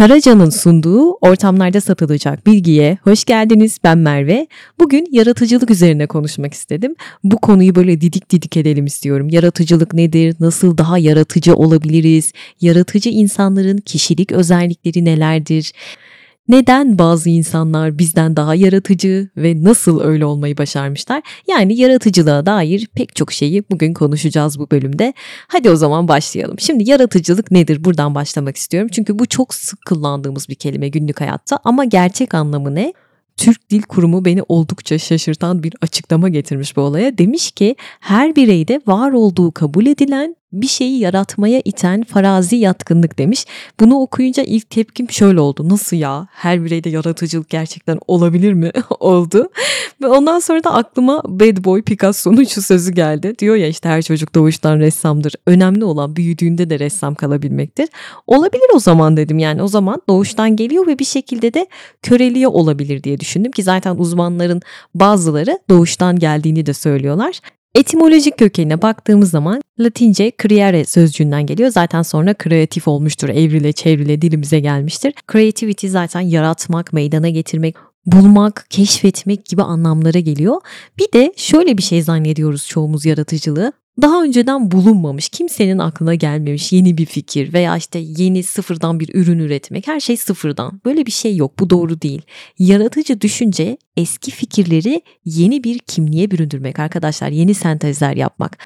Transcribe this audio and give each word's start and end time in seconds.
Karaca'nın 0.00 0.50
sunduğu 0.50 1.12
ortamlarda 1.12 1.80
satılacak 1.80 2.46
bilgiye 2.46 2.98
hoş 3.04 3.24
geldiniz. 3.24 3.78
Ben 3.84 3.98
Merve. 3.98 4.46
Bugün 4.78 5.08
yaratıcılık 5.10 5.70
üzerine 5.70 6.06
konuşmak 6.06 6.54
istedim. 6.54 6.94
Bu 7.24 7.38
konuyu 7.38 7.74
böyle 7.74 8.00
didik 8.00 8.30
didik 8.30 8.56
edelim 8.56 8.86
istiyorum. 8.86 9.28
Yaratıcılık 9.28 9.94
nedir? 9.94 10.36
Nasıl 10.40 10.78
daha 10.78 10.98
yaratıcı 10.98 11.54
olabiliriz? 11.54 12.32
Yaratıcı 12.60 13.10
insanların 13.10 13.78
kişilik 13.78 14.32
özellikleri 14.32 15.04
nelerdir? 15.04 15.72
Neden 16.48 16.98
bazı 16.98 17.30
insanlar 17.30 17.98
bizden 17.98 18.36
daha 18.36 18.54
yaratıcı 18.54 19.30
ve 19.36 19.64
nasıl 19.64 20.00
öyle 20.00 20.24
olmayı 20.24 20.58
başarmışlar? 20.58 21.22
Yani 21.48 21.76
yaratıcılığa 21.76 22.46
dair 22.46 22.88
pek 22.94 23.16
çok 23.16 23.32
şeyi 23.32 23.64
bugün 23.70 23.94
konuşacağız 23.94 24.58
bu 24.58 24.70
bölümde. 24.70 25.14
Hadi 25.48 25.70
o 25.70 25.76
zaman 25.76 26.08
başlayalım. 26.08 26.58
Şimdi 26.58 26.90
yaratıcılık 26.90 27.50
nedir? 27.50 27.84
Buradan 27.84 28.14
başlamak 28.14 28.56
istiyorum. 28.56 28.88
Çünkü 28.92 29.18
bu 29.18 29.26
çok 29.26 29.54
sık 29.54 29.78
kullandığımız 29.86 30.48
bir 30.48 30.54
kelime 30.54 30.88
günlük 30.88 31.20
hayatta 31.20 31.58
ama 31.64 31.84
gerçek 31.84 32.34
anlamı 32.34 32.74
ne? 32.74 32.92
Türk 33.36 33.70
Dil 33.70 33.82
Kurumu 33.82 34.24
beni 34.24 34.42
oldukça 34.48 34.98
şaşırtan 34.98 35.62
bir 35.62 35.74
açıklama 35.80 36.28
getirmiş 36.28 36.76
bu 36.76 36.80
olaya. 36.80 37.18
Demiş 37.18 37.50
ki 37.50 37.76
her 38.00 38.36
bireyde 38.36 38.80
var 38.86 39.12
olduğu 39.12 39.52
kabul 39.52 39.86
edilen 39.86 40.36
bir 40.52 40.66
şeyi 40.66 40.98
yaratmaya 40.98 41.62
iten 41.64 42.02
farazi 42.02 42.56
yatkınlık 42.56 43.18
demiş. 43.18 43.46
Bunu 43.80 44.00
okuyunca 44.00 44.42
ilk 44.42 44.70
tepkim 44.70 45.10
şöyle 45.10 45.40
oldu. 45.40 45.68
Nasıl 45.68 45.96
ya? 45.96 46.26
Her 46.30 46.64
bireyde 46.64 46.88
yaratıcılık 46.88 47.50
gerçekten 47.50 47.98
olabilir 48.06 48.52
mi? 48.52 48.70
oldu. 49.00 49.50
Ve 50.02 50.06
ondan 50.06 50.38
sonra 50.38 50.64
da 50.64 50.74
aklıma 50.74 51.22
Bad 51.24 51.64
Boy 51.64 51.82
Picasso'nun 51.82 52.44
şu 52.44 52.62
sözü 52.62 52.92
geldi. 52.92 53.34
Diyor 53.38 53.56
ya 53.56 53.66
işte 53.66 53.88
her 53.88 54.02
çocuk 54.02 54.34
doğuştan 54.34 54.78
ressamdır. 54.78 55.34
Önemli 55.46 55.84
olan 55.84 56.16
büyüdüğünde 56.16 56.70
de 56.70 56.78
ressam 56.78 57.14
kalabilmektir. 57.14 57.88
Olabilir 58.26 58.74
o 58.74 58.78
zaman 58.78 59.16
dedim 59.16 59.38
yani. 59.38 59.62
O 59.62 59.68
zaman 59.68 60.02
doğuştan 60.08 60.56
geliyor 60.56 60.86
ve 60.86 60.98
bir 60.98 61.04
şekilde 61.04 61.54
de 61.54 61.66
köreliğe 62.02 62.48
olabilir 62.48 63.02
diye 63.02 63.20
düşündüm 63.20 63.52
ki 63.52 63.62
zaten 63.62 63.96
uzmanların 63.96 64.62
bazıları 64.94 65.58
doğuştan 65.68 66.18
geldiğini 66.18 66.66
de 66.66 66.74
söylüyorlar. 66.74 67.40
Etimolojik 67.74 68.38
kökenine 68.38 68.82
baktığımız 68.82 69.30
zaman 69.30 69.62
Latince 69.80 70.32
creare 70.42 70.84
sözcüğünden 70.84 71.46
geliyor. 71.46 71.70
Zaten 71.70 72.02
sonra 72.02 72.34
kreatif 72.34 72.88
olmuştur. 72.88 73.28
Evrile 73.28 73.72
çevrile 73.72 74.22
dilimize 74.22 74.60
gelmiştir. 74.60 75.14
Creativity 75.32 75.86
zaten 75.88 76.20
yaratmak, 76.20 76.92
meydana 76.92 77.28
getirmek, 77.28 77.76
bulmak, 78.06 78.66
keşfetmek 78.70 79.46
gibi 79.46 79.62
anlamlara 79.62 80.18
geliyor. 80.18 80.56
Bir 80.98 81.12
de 81.12 81.32
şöyle 81.36 81.78
bir 81.78 81.82
şey 81.82 82.02
zannediyoruz 82.02 82.66
çoğumuz 82.66 83.06
yaratıcılığı 83.06 83.72
daha 84.02 84.22
önceden 84.22 84.70
bulunmamış, 84.70 85.28
kimsenin 85.28 85.78
aklına 85.78 86.14
gelmemiş 86.14 86.72
yeni 86.72 86.98
bir 86.98 87.06
fikir 87.06 87.52
veya 87.52 87.76
işte 87.76 87.98
yeni 87.98 88.42
sıfırdan 88.42 89.00
bir 89.00 89.14
ürün 89.14 89.38
üretmek. 89.38 89.86
Her 89.86 90.00
şey 90.00 90.16
sıfırdan. 90.16 90.80
Böyle 90.84 91.06
bir 91.06 91.10
şey 91.10 91.36
yok. 91.36 91.58
Bu 91.58 91.70
doğru 91.70 92.02
değil. 92.02 92.22
Yaratıcı 92.58 93.20
düşünce 93.20 93.78
eski 93.96 94.30
fikirleri 94.30 95.02
yeni 95.24 95.64
bir 95.64 95.78
kimliğe 95.78 96.30
büründürmek 96.30 96.78
arkadaşlar. 96.78 97.28
Yeni 97.28 97.54
sentezler 97.54 98.16
yapmak. 98.16 98.58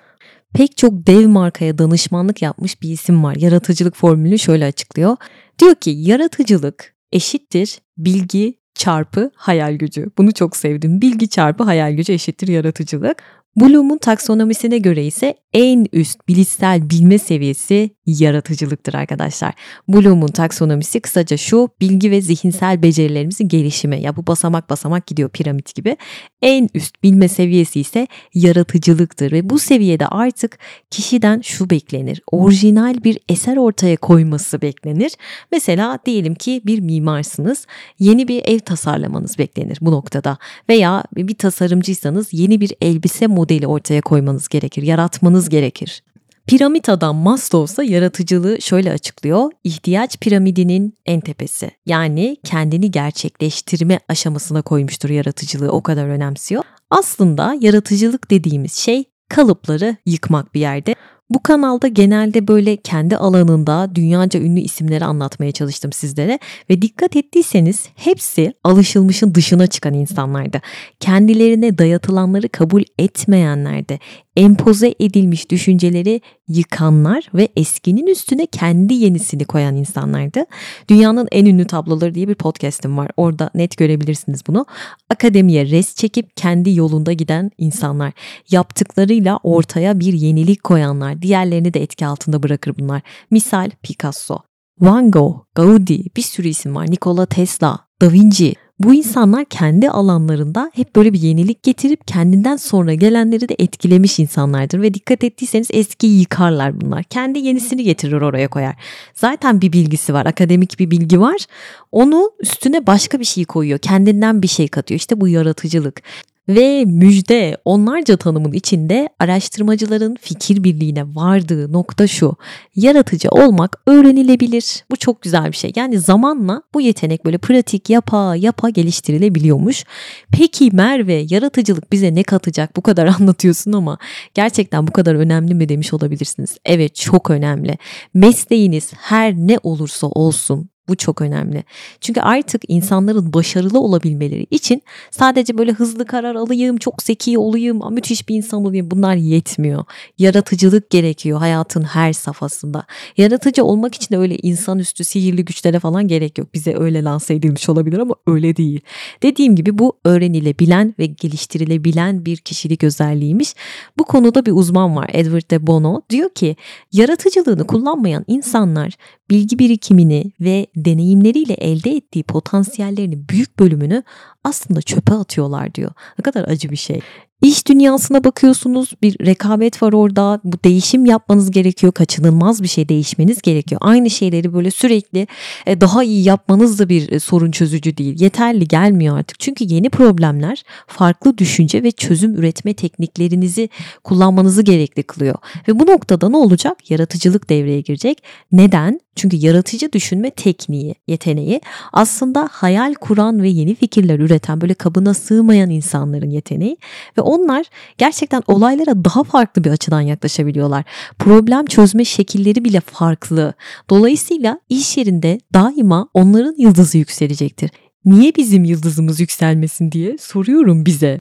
Pek 0.54 0.76
çok 0.76 1.06
dev 1.06 1.28
markaya 1.28 1.78
danışmanlık 1.78 2.42
yapmış 2.42 2.82
bir 2.82 2.90
isim 2.90 3.24
var. 3.24 3.36
Yaratıcılık 3.36 3.96
formülünü 3.96 4.38
şöyle 4.38 4.64
açıklıyor. 4.64 5.16
Diyor 5.58 5.74
ki 5.74 5.90
yaratıcılık 5.90 6.94
eşittir 7.12 7.78
bilgi 7.98 8.54
çarpı 8.74 9.30
hayal 9.34 9.74
gücü. 9.74 10.10
Bunu 10.18 10.32
çok 10.32 10.56
sevdim. 10.56 11.00
Bilgi 11.00 11.28
çarpı 11.28 11.64
hayal 11.64 11.92
gücü 11.92 12.12
eşittir 12.12 12.48
yaratıcılık. 12.48 13.22
Bloom'un 13.56 13.98
taksonomisine 13.98 14.78
göre 14.78 15.06
ise 15.06 15.34
en 15.52 15.86
üst 15.92 16.28
bilişsel 16.28 16.90
bilme 16.90 17.18
seviyesi 17.18 17.90
yaratıcılıktır 18.06 18.94
arkadaşlar. 18.94 19.54
Bloom'un 19.88 20.28
taksonomisi 20.28 21.00
kısaca 21.00 21.36
şu 21.36 21.68
bilgi 21.80 22.10
ve 22.10 22.20
zihinsel 22.20 22.82
becerilerimizin 22.82 23.48
gelişimi. 23.48 24.00
Ya 24.00 24.16
bu 24.16 24.26
basamak 24.26 24.70
basamak 24.70 25.06
gidiyor 25.06 25.28
piramit 25.28 25.74
gibi. 25.74 25.96
En 26.42 26.68
üst 26.74 27.02
bilme 27.02 27.28
seviyesi 27.28 27.80
ise 27.80 28.06
yaratıcılıktır 28.34 29.32
ve 29.32 29.50
bu 29.50 29.58
seviyede 29.58 30.06
artık 30.06 30.58
kişiden 30.90 31.40
şu 31.40 31.70
beklenir. 31.70 32.22
Orijinal 32.32 33.04
bir 33.04 33.18
eser 33.28 33.56
ortaya 33.56 33.96
koyması 33.96 34.62
beklenir. 34.62 35.12
Mesela 35.52 35.98
diyelim 36.06 36.34
ki 36.34 36.62
bir 36.66 36.80
mimarsınız. 36.80 37.66
Yeni 37.98 38.28
bir 38.28 38.42
ev 38.44 38.58
tasarlamanız 38.58 39.38
beklenir 39.38 39.78
bu 39.80 39.92
noktada. 39.92 40.38
Veya 40.68 41.04
bir 41.16 41.34
tasarımcıysanız 41.34 42.28
yeni 42.32 42.60
bir 42.60 42.72
elbise 42.80 43.26
modeli 43.26 43.43
ortaya 43.66 44.00
koymanız 44.00 44.48
gerekir. 44.48 44.82
Yaratmanız 44.82 45.48
gerekir. 45.48 46.02
Piramit 46.46 46.88
adam 46.88 47.16
Maslow 47.16 47.72
ise 47.72 47.92
yaratıcılığı 47.92 48.62
şöyle 48.62 48.92
açıklıyor. 48.92 49.50
İhtiyaç 49.64 50.18
piramidinin 50.18 50.98
en 51.06 51.20
tepesi. 51.20 51.70
Yani 51.86 52.36
kendini 52.44 52.90
gerçekleştirme 52.90 54.00
aşamasına 54.08 54.62
koymuştur 54.62 55.10
yaratıcılığı 55.10 55.72
o 55.72 55.82
kadar 55.82 56.06
önemsiyor. 56.06 56.64
Aslında 56.90 57.56
yaratıcılık 57.60 58.30
dediğimiz 58.30 58.72
şey 58.72 59.04
kalıpları 59.28 59.96
yıkmak 60.06 60.54
bir 60.54 60.60
yerde. 60.60 60.94
Bu 61.30 61.42
kanalda 61.42 61.88
genelde 61.88 62.48
böyle 62.48 62.76
kendi 62.76 63.16
alanında 63.16 63.94
dünyaca 63.94 64.40
ünlü 64.40 64.60
isimleri 64.60 65.04
anlatmaya 65.04 65.52
çalıştım 65.52 65.92
sizlere 65.92 66.38
ve 66.70 66.82
dikkat 66.82 67.16
ettiyseniz 67.16 67.88
hepsi 67.94 68.52
alışılmışın 68.64 69.34
dışına 69.34 69.66
çıkan 69.66 69.94
insanlardı. 69.94 70.60
Kendilerine 71.00 71.78
dayatılanları 71.78 72.48
kabul 72.48 72.82
etmeyenlerdi 72.98 73.98
empoze 74.36 74.94
edilmiş 75.00 75.50
düşünceleri 75.50 76.20
yıkanlar 76.48 77.30
ve 77.34 77.48
eskinin 77.56 78.06
üstüne 78.06 78.46
kendi 78.46 78.94
yenisini 78.94 79.44
koyan 79.44 79.76
insanlardı. 79.76 80.44
Dünyanın 80.88 81.28
en 81.32 81.46
ünlü 81.46 81.64
tabloları 81.66 82.14
diye 82.14 82.28
bir 82.28 82.34
podcast'im 82.34 82.98
var. 82.98 83.10
Orada 83.16 83.50
net 83.54 83.76
görebilirsiniz 83.76 84.40
bunu. 84.46 84.66
Akademiye 85.10 85.70
res 85.70 85.94
çekip 85.94 86.36
kendi 86.36 86.74
yolunda 86.74 87.12
giden 87.12 87.50
insanlar. 87.58 88.12
Yaptıklarıyla 88.50 89.38
ortaya 89.42 90.00
bir 90.00 90.12
yenilik 90.12 90.64
koyanlar. 90.64 91.22
Diğerlerini 91.22 91.74
de 91.74 91.82
etki 91.82 92.06
altında 92.06 92.42
bırakır 92.42 92.74
bunlar. 92.78 93.02
Misal 93.30 93.70
Picasso. 93.82 94.38
Van 94.80 95.10
Gogh, 95.10 95.36
Gaudi 95.54 96.04
bir 96.16 96.22
sürü 96.22 96.48
isim 96.48 96.74
var. 96.74 96.90
Nikola 96.90 97.26
Tesla, 97.26 97.78
Da 98.02 98.12
Vinci, 98.12 98.54
bu 98.78 98.94
insanlar 98.94 99.44
kendi 99.44 99.90
alanlarında 99.90 100.70
hep 100.74 100.96
böyle 100.96 101.12
bir 101.12 101.18
yenilik 101.18 101.62
getirip 101.62 102.06
kendinden 102.06 102.56
sonra 102.56 102.94
gelenleri 102.94 103.48
de 103.48 103.56
etkilemiş 103.58 104.18
insanlardır 104.18 104.82
ve 104.82 104.94
dikkat 104.94 105.24
ettiyseniz 105.24 105.68
eskiyi 105.72 106.20
yıkarlar 106.20 106.80
bunlar. 106.80 107.02
Kendi 107.02 107.38
yenisini 107.38 107.84
getirir 107.84 108.20
oraya 108.20 108.48
koyar. 108.48 108.74
Zaten 109.14 109.60
bir 109.60 109.72
bilgisi 109.72 110.14
var, 110.14 110.26
akademik 110.26 110.78
bir 110.78 110.90
bilgi 110.90 111.20
var. 111.20 111.46
Onu 111.92 112.30
üstüne 112.40 112.86
başka 112.86 113.20
bir 113.20 113.24
şey 113.24 113.44
koyuyor, 113.44 113.78
kendinden 113.78 114.42
bir 114.42 114.48
şey 114.48 114.68
katıyor. 114.68 114.98
İşte 114.98 115.20
bu 115.20 115.28
yaratıcılık. 115.28 116.02
Ve 116.48 116.84
müjde 116.84 117.56
onlarca 117.64 118.16
tanımın 118.16 118.52
içinde 118.52 119.08
araştırmacıların 119.18 120.16
fikir 120.20 120.64
birliğine 120.64 121.14
vardığı 121.14 121.72
nokta 121.72 122.06
şu. 122.06 122.36
Yaratıcı 122.76 123.28
olmak 123.30 123.76
öğrenilebilir. 123.86 124.84
Bu 124.90 124.96
çok 124.96 125.22
güzel 125.22 125.46
bir 125.52 125.56
şey. 125.56 125.72
Yani 125.76 125.98
zamanla 125.98 126.62
bu 126.74 126.80
yetenek 126.80 127.24
böyle 127.24 127.38
pratik 127.38 127.90
yapa 127.90 128.36
yapa 128.36 128.68
geliştirilebiliyormuş. 128.68 129.84
Peki 130.32 130.70
Merve 130.72 131.26
yaratıcılık 131.30 131.92
bize 131.92 132.14
ne 132.14 132.22
katacak 132.22 132.76
bu 132.76 132.82
kadar 132.82 133.06
anlatıyorsun 133.20 133.72
ama 133.72 133.98
gerçekten 134.34 134.86
bu 134.86 134.92
kadar 134.92 135.14
önemli 135.14 135.54
mi 135.54 135.68
demiş 135.68 135.94
olabilirsiniz. 135.94 136.58
Evet 136.64 136.94
çok 136.94 137.30
önemli. 137.30 137.78
Mesleğiniz 138.14 138.92
her 138.96 139.34
ne 139.34 139.58
olursa 139.62 140.06
olsun 140.06 140.70
bu 140.88 140.96
çok 140.96 141.20
önemli. 141.20 141.64
Çünkü 142.00 142.20
artık 142.20 142.62
insanların 142.68 143.32
başarılı 143.32 143.80
olabilmeleri 143.80 144.46
için 144.50 144.82
sadece 145.10 145.58
böyle 145.58 145.72
hızlı 145.72 146.06
karar 146.06 146.34
alayım, 146.34 146.76
çok 146.76 147.02
zeki 147.02 147.38
olayım, 147.38 147.80
müthiş 147.90 148.28
bir 148.28 148.34
insan 148.34 148.64
olayım 148.64 148.90
bunlar 148.90 149.14
yetmiyor. 149.14 149.84
Yaratıcılık 150.18 150.90
gerekiyor 150.90 151.38
hayatın 151.38 151.82
her 151.82 152.12
safhasında. 152.12 152.84
Yaratıcı 153.16 153.64
olmak 153.64 153.94
için 153.94 154.14
de 154.14 154.18
öyle 154.18 154.36
insanüstü 154.36 155.04
sihirli 155.04 155.44
güçlere 155.44 155.78
falan 155.78 156.08
gerek 156.08 156.38
yok. 156.38 156.54
Bize 156.54 156.76
öyle 156.76 157.04
lanse 157.04 157.34
edilmiş 157.34 157.68
olabilir 157.68 157.98
ama 157.98 158.14
öyle 158.26 158.56
değil. 158.56 158.80
Dediğim 159.22 159.56
gibi 159.56 159.78
bu 159.78 159.92
öğrenilebilen 160.04 160.94
ve 160.98 161.06
geliştirilebilen 161.06 162.26
bir 162.26 162.36
kişilik 162.36 162.84
özelliğiymiş. 162.84 163.54
Bu 163.98 164.04
konuda 164.04 164.46
bir 164.46 164.52
uzman 164.52 164.96
var 164.96 165.10
Edward 165.12 165.50
de 165.50 165.66
Bono. 165.66 166.02
Diyor 166.10 166.30
ki 166.30 166.56
yaratıcılığını 166.92 167.66
kullanmayan 167.66 168.24
insanlar 168.26 168.94
bilgi 169.30 169.58
birikimini 169.58 170.32
ve 170.40 170.66
deneyimleriyle 170.76 171.54
elde 171.54 171.90
ettiği 171.90 172.22
potansiyellerinin 172.22 173.28
büyük 173.28 173.58
bölümünü 173.58 174.02
aslında 174.44 174.82
çöpe 174.82 175.14
atıyorlar 175.14 175.74
diyor. 175.74 175.90
Ne 176.18 176.22
kadar 176.22 176.48
acı 176.48 176.70
bir 176.70 176.76
şey. 176.76 177.00
İş 177.44 177.66
dünyasına 177.66 178.24
bakıyorsunuz 178.24 178.92
bir 179.02 179.26
rekabet 179.26 179.82
var 179.82 179.92
orada. 179.92 180.40
Bu 180.44 180.56
değişim 180.64 181.06
yapmanız 181.06 181.50
gerekiyor. 181.50 181.92
Kaçınılmaz 181.92 182.62
bir 182.62 182.68
şey 182.68 182.88
değişmeniz 182.88 183.42
gerekiyor. 183.42 183.80
Aynı 183.84 184.10
şeyleri 184.10 184.54
böyle 184.54 184.70
sürekli 184.70 185.26
e, 185.66 185.80
daha 185.80 186.04
iyi 186.04 186.24
yapmanız 186.24 186.78
da 186.78 186.88
bir 186.88 187.12
e, 187.12 187.20
sorun 187.20 187.50
çözücü 187.50 187.96
değil. 187.96 188.20
Yeterli 188.20 188.68
gelmiyor 188.68 189.18
artık. 189.18 189.40
Çünkü 189.40 189.64
yeni 189.64 189.90
problemler 189.90 190.62
farklı 190.86 191.38
düşünce 191.38 191.82
ve 191.82 191.90
çözüm 191.90 192.34
üretme 192.34 192.74
tekniklerinizi 192.74 193.68
kullanmanızı 194.04 194.62
gerekli 194.62 195.02
kılıyor. 195.02 195.34
Ve 195.68 195.78
bu 195.78 195.86
noktada 195.86 196.28
ne 196.28 196.36
olacak? 196.36 196.90
Yaratıcılık 196.90 197.50
devreye 197.50 197.80
girecek. 197.80 198.22
Neden? 198.52 199.00
Çünkü 199.16 199.36
yaratıcı 199.36 199.92
düşünme 199.92 200.30
tekniği, 200.30 200.94
yeteneği 201.08 201.60
aslında 201.92 202.48
hayal 202.52 202.94
kuran 202.94 203.42
ve 203.42 203.48
yeni 203.48 203.74
fikirler 203.74 204.18
üreten 204.18 204.60
böyle 204.60 204.74
kabına 204.74 205.14
sığmayan 205.14 205.70
insanların 205.70 206.30
yeteneği 206.30 206.76
ve 207.18 207.22
onlar 207.34 207.66
gerçekten 207.98 208.42
olaylara 208.46 209.04
daha 209.04 209.24
farklı 209.24 209.64
bir 209.64 209.70
açıdan 209.70 210.00
yaklaşabiliyorlar. 210.00 210.84
Problem 211.18 211.66
çözme 211.66 212.04
şekilleri 212.04 212.64
bile 212.64 212.80
farklı. 212.80 213.54
Dolayısıyla 213.90 214.60
iş 214.68 214.96
yerinde 214.96 215.40
daima 215.54 216.08
onların 216.14 216.54
yıldızı 216.58 216.98
yükselecektir. 216.98 217.70
Niye 218.04 218.32
bizim 218.36 218.64
yıldızımız 218.64 219.20
yükselmesin 219.20 219.92
diye 219.92 220.18
soruyorum 220.18 220.86
bize. 220.86 221.20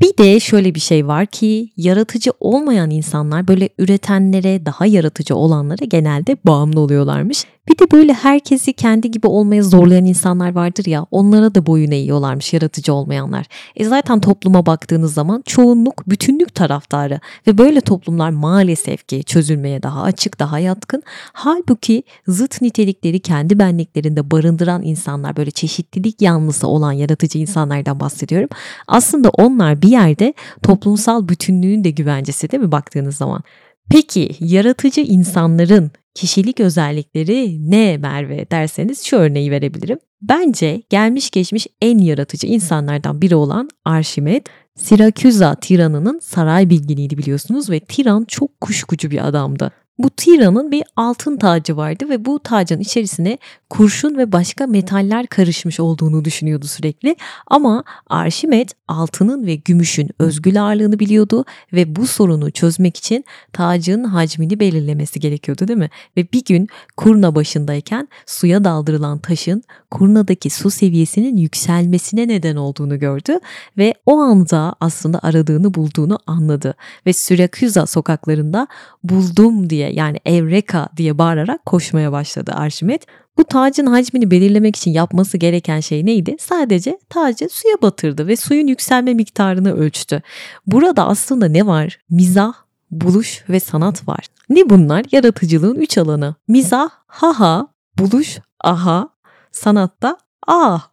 Bir 0.00 0.16
de 0.16 0.40
şöyle 0.40 0.74
bir 0.74 0.80
şey 0.80 1.06
var 1.06 1.26
ki 1.26 1.70
yaratıcı 1.76 2.30
olmayan 2.40 2.90
insanlar 2.90 3.48
böyle 3.48 3.68
üretenlere 3.78 4.66
daha 4.66 4.86
yaratıcı 4.86 5.36
olanlara 5.36 5.84
genelde 5.84 6.36
bağımlı 6.44 6.80
oluyorlarmış. 6.80 7.44
Bir 7.70 7.78
de 7.78 7.90
böyle 7.90 8.12
herkesi 8.12 8.72
kendi 8.72 9.10
gibi 9.10 9.26
olmaya 9.26 9.62
zorlayan 9.62 10.04
insanlar 10.04 10.54
vardır 10.54 10.86
ya 10.86 11.06
onlara 11.10 11.54
da 11.54 11.66
boyun 11.66 11.90
eğiyorlarmış 11.90 12.52
yaratıcı 12.52 12.92
olmayanlar. 12.94 13.46
E 13.76 13.84
zaten 13.84 14.20
topluma 14.20 14.66
baktığınız 14.66 15.14
zaman 15.14 15.42
çoğunluk 15.46 16.10
bütünlük 16.10 16.54
taraftarı 16.54 17.20
ve 17.46 17.58
böyle 17.58 17.80
toplumlar 17.80 18.30
maalesef 18.30 19.08
ki 19.08 19.24
çözülmeye 19.24 19.82
daha 19.82 20.02
açık 20.02 20.38
daha 20.38 20.58
yatkın. 20.58 21.02
Halbuki 21.32 22.02
zıt 22.26 22.62
nitelikleri 22.62 23.20
kendi 23.20 23.58
benliklerinde 23.58 24.30
barındıran 24.30 24.82
insanlar 24.82 25.36
böyle 25.36 25.50
çeşitlilik 25.50 26.22
yanlısı 26.22 26.68
olan 26.68 26.92
yaratıcı 26.92 27.38
insanlardan 27.38 28.00
bahsediyorum. 28.00 28.48
Aslında 28.86 29.28
onlar 29.28 29.82
bir 29.82 29.88
yerde 29.88 30.34
toplumsal 30.62 31.28
bütünlüğün 31.28 31.84
de 31.84 31.90
güvencesi 31.90 32.50
değil 32.50 32.62
mi 32.62 32.72
baktığınız 32.72 33.16
zaman? 33.16 33.42
Peki 33.90 34.30
yaratıcı 34.40 35.00
insanların 35.00 35.90
kişilik 36.14 36.60
özellikleri 36.60 37.70
ne 37.70 37.96
Merve 37.96 38.50
derseniz 38.50 39.04
şu 39.04 39.16
örneği 39.16 39.50
verebilirim. 39.50 39.98
Bence 40.22 40.82
gelmiş 40.90 41.30
geçmiş 41.30 41.66
en 41.82 41.98
yaratıcı 41.98 42.46
insanlardan 42.46 43.22
biri 43.22 43.34
olan 43.34 43.68
Arşimet, 43.84 44.46
Siraküza 44.76 45.54
tiranının 45.54 46.18
saray 46.22 46.70
bilginiydi 46.70 47.18
biliyorsunuz 47.18 47.70
ve 47.70 47.80
tiran 47.80 48.24
çok 48.24 48.60
kuşkucu 48.60 49.10
bir 49.10 49.28
adamdı. 49.28 49.72
Bu 50.00 50.10
tiranın 50.10 50.70
bir 50.70 50.82
altın 50.96 51.36
tacı 51.36 51.76
vardı 51.76 52.08
ve 52.08 52.24
bu 52.24 52.38
tacın 52.38 52.80
içerisine 52.80 53.38
kurşun 53.70 54.18
ve 54.18 54.32
başka 54.32 54.66
metaller 54.66 55.26
karışmış 55.26 55.80
olduğunu 55.80 56.24
düşünüyordu 56.24 56.66
sürekli. 56.66 57.16
Ama 57.46 57.84
Arşimet 58.08 58.74
altının 58.88 59.46
ve 59.46 59.54
gümüşün 59.54 60.10
özgül 60.18 60.62
ağırlığını 60.62 60.98
biliyordu 60.98 61.44
ve 61.72 61.96
bu 61.96 62.06
sorunu 62.06 62.50
çözmek 62.50 62.96
için 62.96 63.24
tacın 63.52 64.04
hacmini 64.04 64.60
belirlemesi 64.60 65.20
gerekiyordu 65.20 65.68
değil 65.68 65.78
mi? 65.78 65.90
Ve 66.16 66.32
bir 66.32 66.44
gün 66.44 66.68
kurna 66.96 67.34
başındayken 67.34 68.08
suya 68.26 68.64
daldırılan 68.64 69.18
taşın 69.18 69.62
kurnadaki 69.90 70.50
su 70.50 70.70
seviyesinin 70.70 71.36
yükselmesine 71.36 72.28
neden 72.28 72.56
olduğunu 72.56 72.98
gördü 72.98 73.38
ve 73.78 73.94
o 74.06 74.18
anda 74.18 74.74
aslında 74.80 75.18
aradığını 75.22 75.74
bulduğunu 75.74 76.18
anladı 76.26 76.74
ve 77.06 77.12
Syrakusa 77.12 77.86
sokaklarında 77.86 78.66
buldum 79.04 79.70
diye 79.70 79.89
yani 79.94 80.18
Evreka 80.26 80.88
diye 80.96 81.18
bağırarak 81.18 81.66
koşmaya 81.66 82.12
başladı 82.12 82.52
Arşimet. 82.54 83.06
Bu 83.38 83.44
tacın 83.44 83.86
hacmini 83.86 84.30
belirlemek 84.30 84.76
için 84.76 84.90
yapması 84.90 85.38
gereken 85.38 85.80
şey 85.80 86.06
neydi? 86.06 86.36
Sadece 86.40 86.98
tacı 87.08 87.48
suya 87.50 87.74
batırdı 87.82 88.26
ve 88.26 88.36
suyun 88.36 88.66
yükselme 88.66 89.14
miktarını 89.14 89.76
ölçtü. 89.76 90.22
Burada 90.66 91.06
aslında 91.06 91.48
ne 91.48 91.66
var? 91.66 91.98
Mizah, 92.10 92.52
buluş 92.90 93.44
ve 93.48 93.60
sanat 93.60 94.08
var. 94.08 94.26
Ne 94.48 94.70
bunlar? 94.70 95.04
Yaratıcılığın 95.12 95.74
üç 95.74 95.98
alanı. 95.98 96.34
Mizah, 96.48 96.88
haha, 97.06 97.66
buluş, 97.98 98.38
aha, 98.64 99.08
sanatta 99.52 100.16
ah 100.46 100.88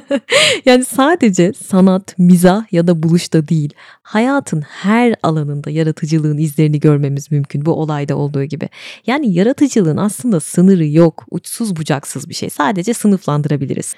yani 0.64 0.84
sadece 0.84 1.52
sanat, 1.52 2.18
mizah 2.18 2.72
ya 2.72 2.86
da 2.86 3.02
buluşta 3.02 3.48
değil 3.48 3.72
hayatın 4.02 4.60
her 4.60 5.14
alanında 5.22 5.70
yaratıcılığın 5.70 6.38
izlerini 6.38 6.80
görmemiz 6.80 7.30
mümkün 7.30 7.66
bu 7.66 7.72
olayda 7.72 8.16
olduğu 8.16 8.44
gibi. 8.44 8.68
Yani 9.06 9.32
yaratıcılığın 9.34 9.96
aslında 9.96 10.40
sınırı 10.40 10.86
yok, 10.86 11.24
uçsuz 11.30 11.76
bucaksız 11.76 12.28
bir 12.28 12.34
şey. 12.34 12.50
Sadece 12.50 12.94
sınıflandırabiliriz. 12.94 13.94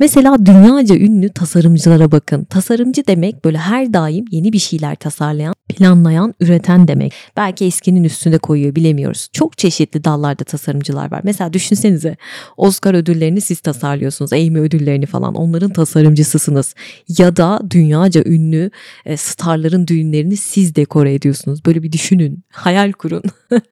Mesela 0.00 0.46
dünyaca 0.46 0.96
ünlü 0.96 1.28
tasarımcılara 1.28 2.12
bakın. 2.12 2.44
Tasarımcı 2.44 3.06
demek 3.06 3.44
böyle 3.44 3.58
her 3.58 3.92
daim 3.92 4.24
yeni 4.30 4.52
bir 4.52 4.58
şeyler 4.58 4.94
tasarlayan, 4.94 5.54
planlayan, 5.68 6.34
üreten 6.40 6.88
demek. 6.88 7.12
Belki 7.36 7.64
eskinin 7.64 8.04
üstünde 8.04 8.38
koyuyor 8.38 8.74
bilemiyoruz. 8.74 9.28
Çok 9.32 9.58
çeşitli 9.58 10.04
dallarda 10.04 10.44
tasarımcılar 10.44 11.12
var. 11.12 11.20
Mesela 11.24 11.52
düşünsenize 11.52 12.16
Oscar 12.56 12.94
ödüllerini 12.94 13.40
siz 13.40 13.60
tasarlıyorsunuz. 13.60 14.32
Emmy 14.32 14.58
ödüllerini 14.58 15.06
falan 15.06 15.34
onların 15.34 15.70
tasarımcısısınız. 15.70 16.74
Ya 17.18 17.36
da 17.36 17.60
dünyaca 17.70 18.22
ünlü 18.24 18.70
e, 19.06 19.16
starların 19.16 19.86
düğünlerini 19.86 20.36
siz 20.36 20.76
dekore 20.76 21.14
ediyorsunuz. 21.14 21.64
Böyle 21.64 21.82
bir 21.82 21.92
düşünün. 21.92 22.44
Hayal 22.52 22.92
kurun. 22.92 23.22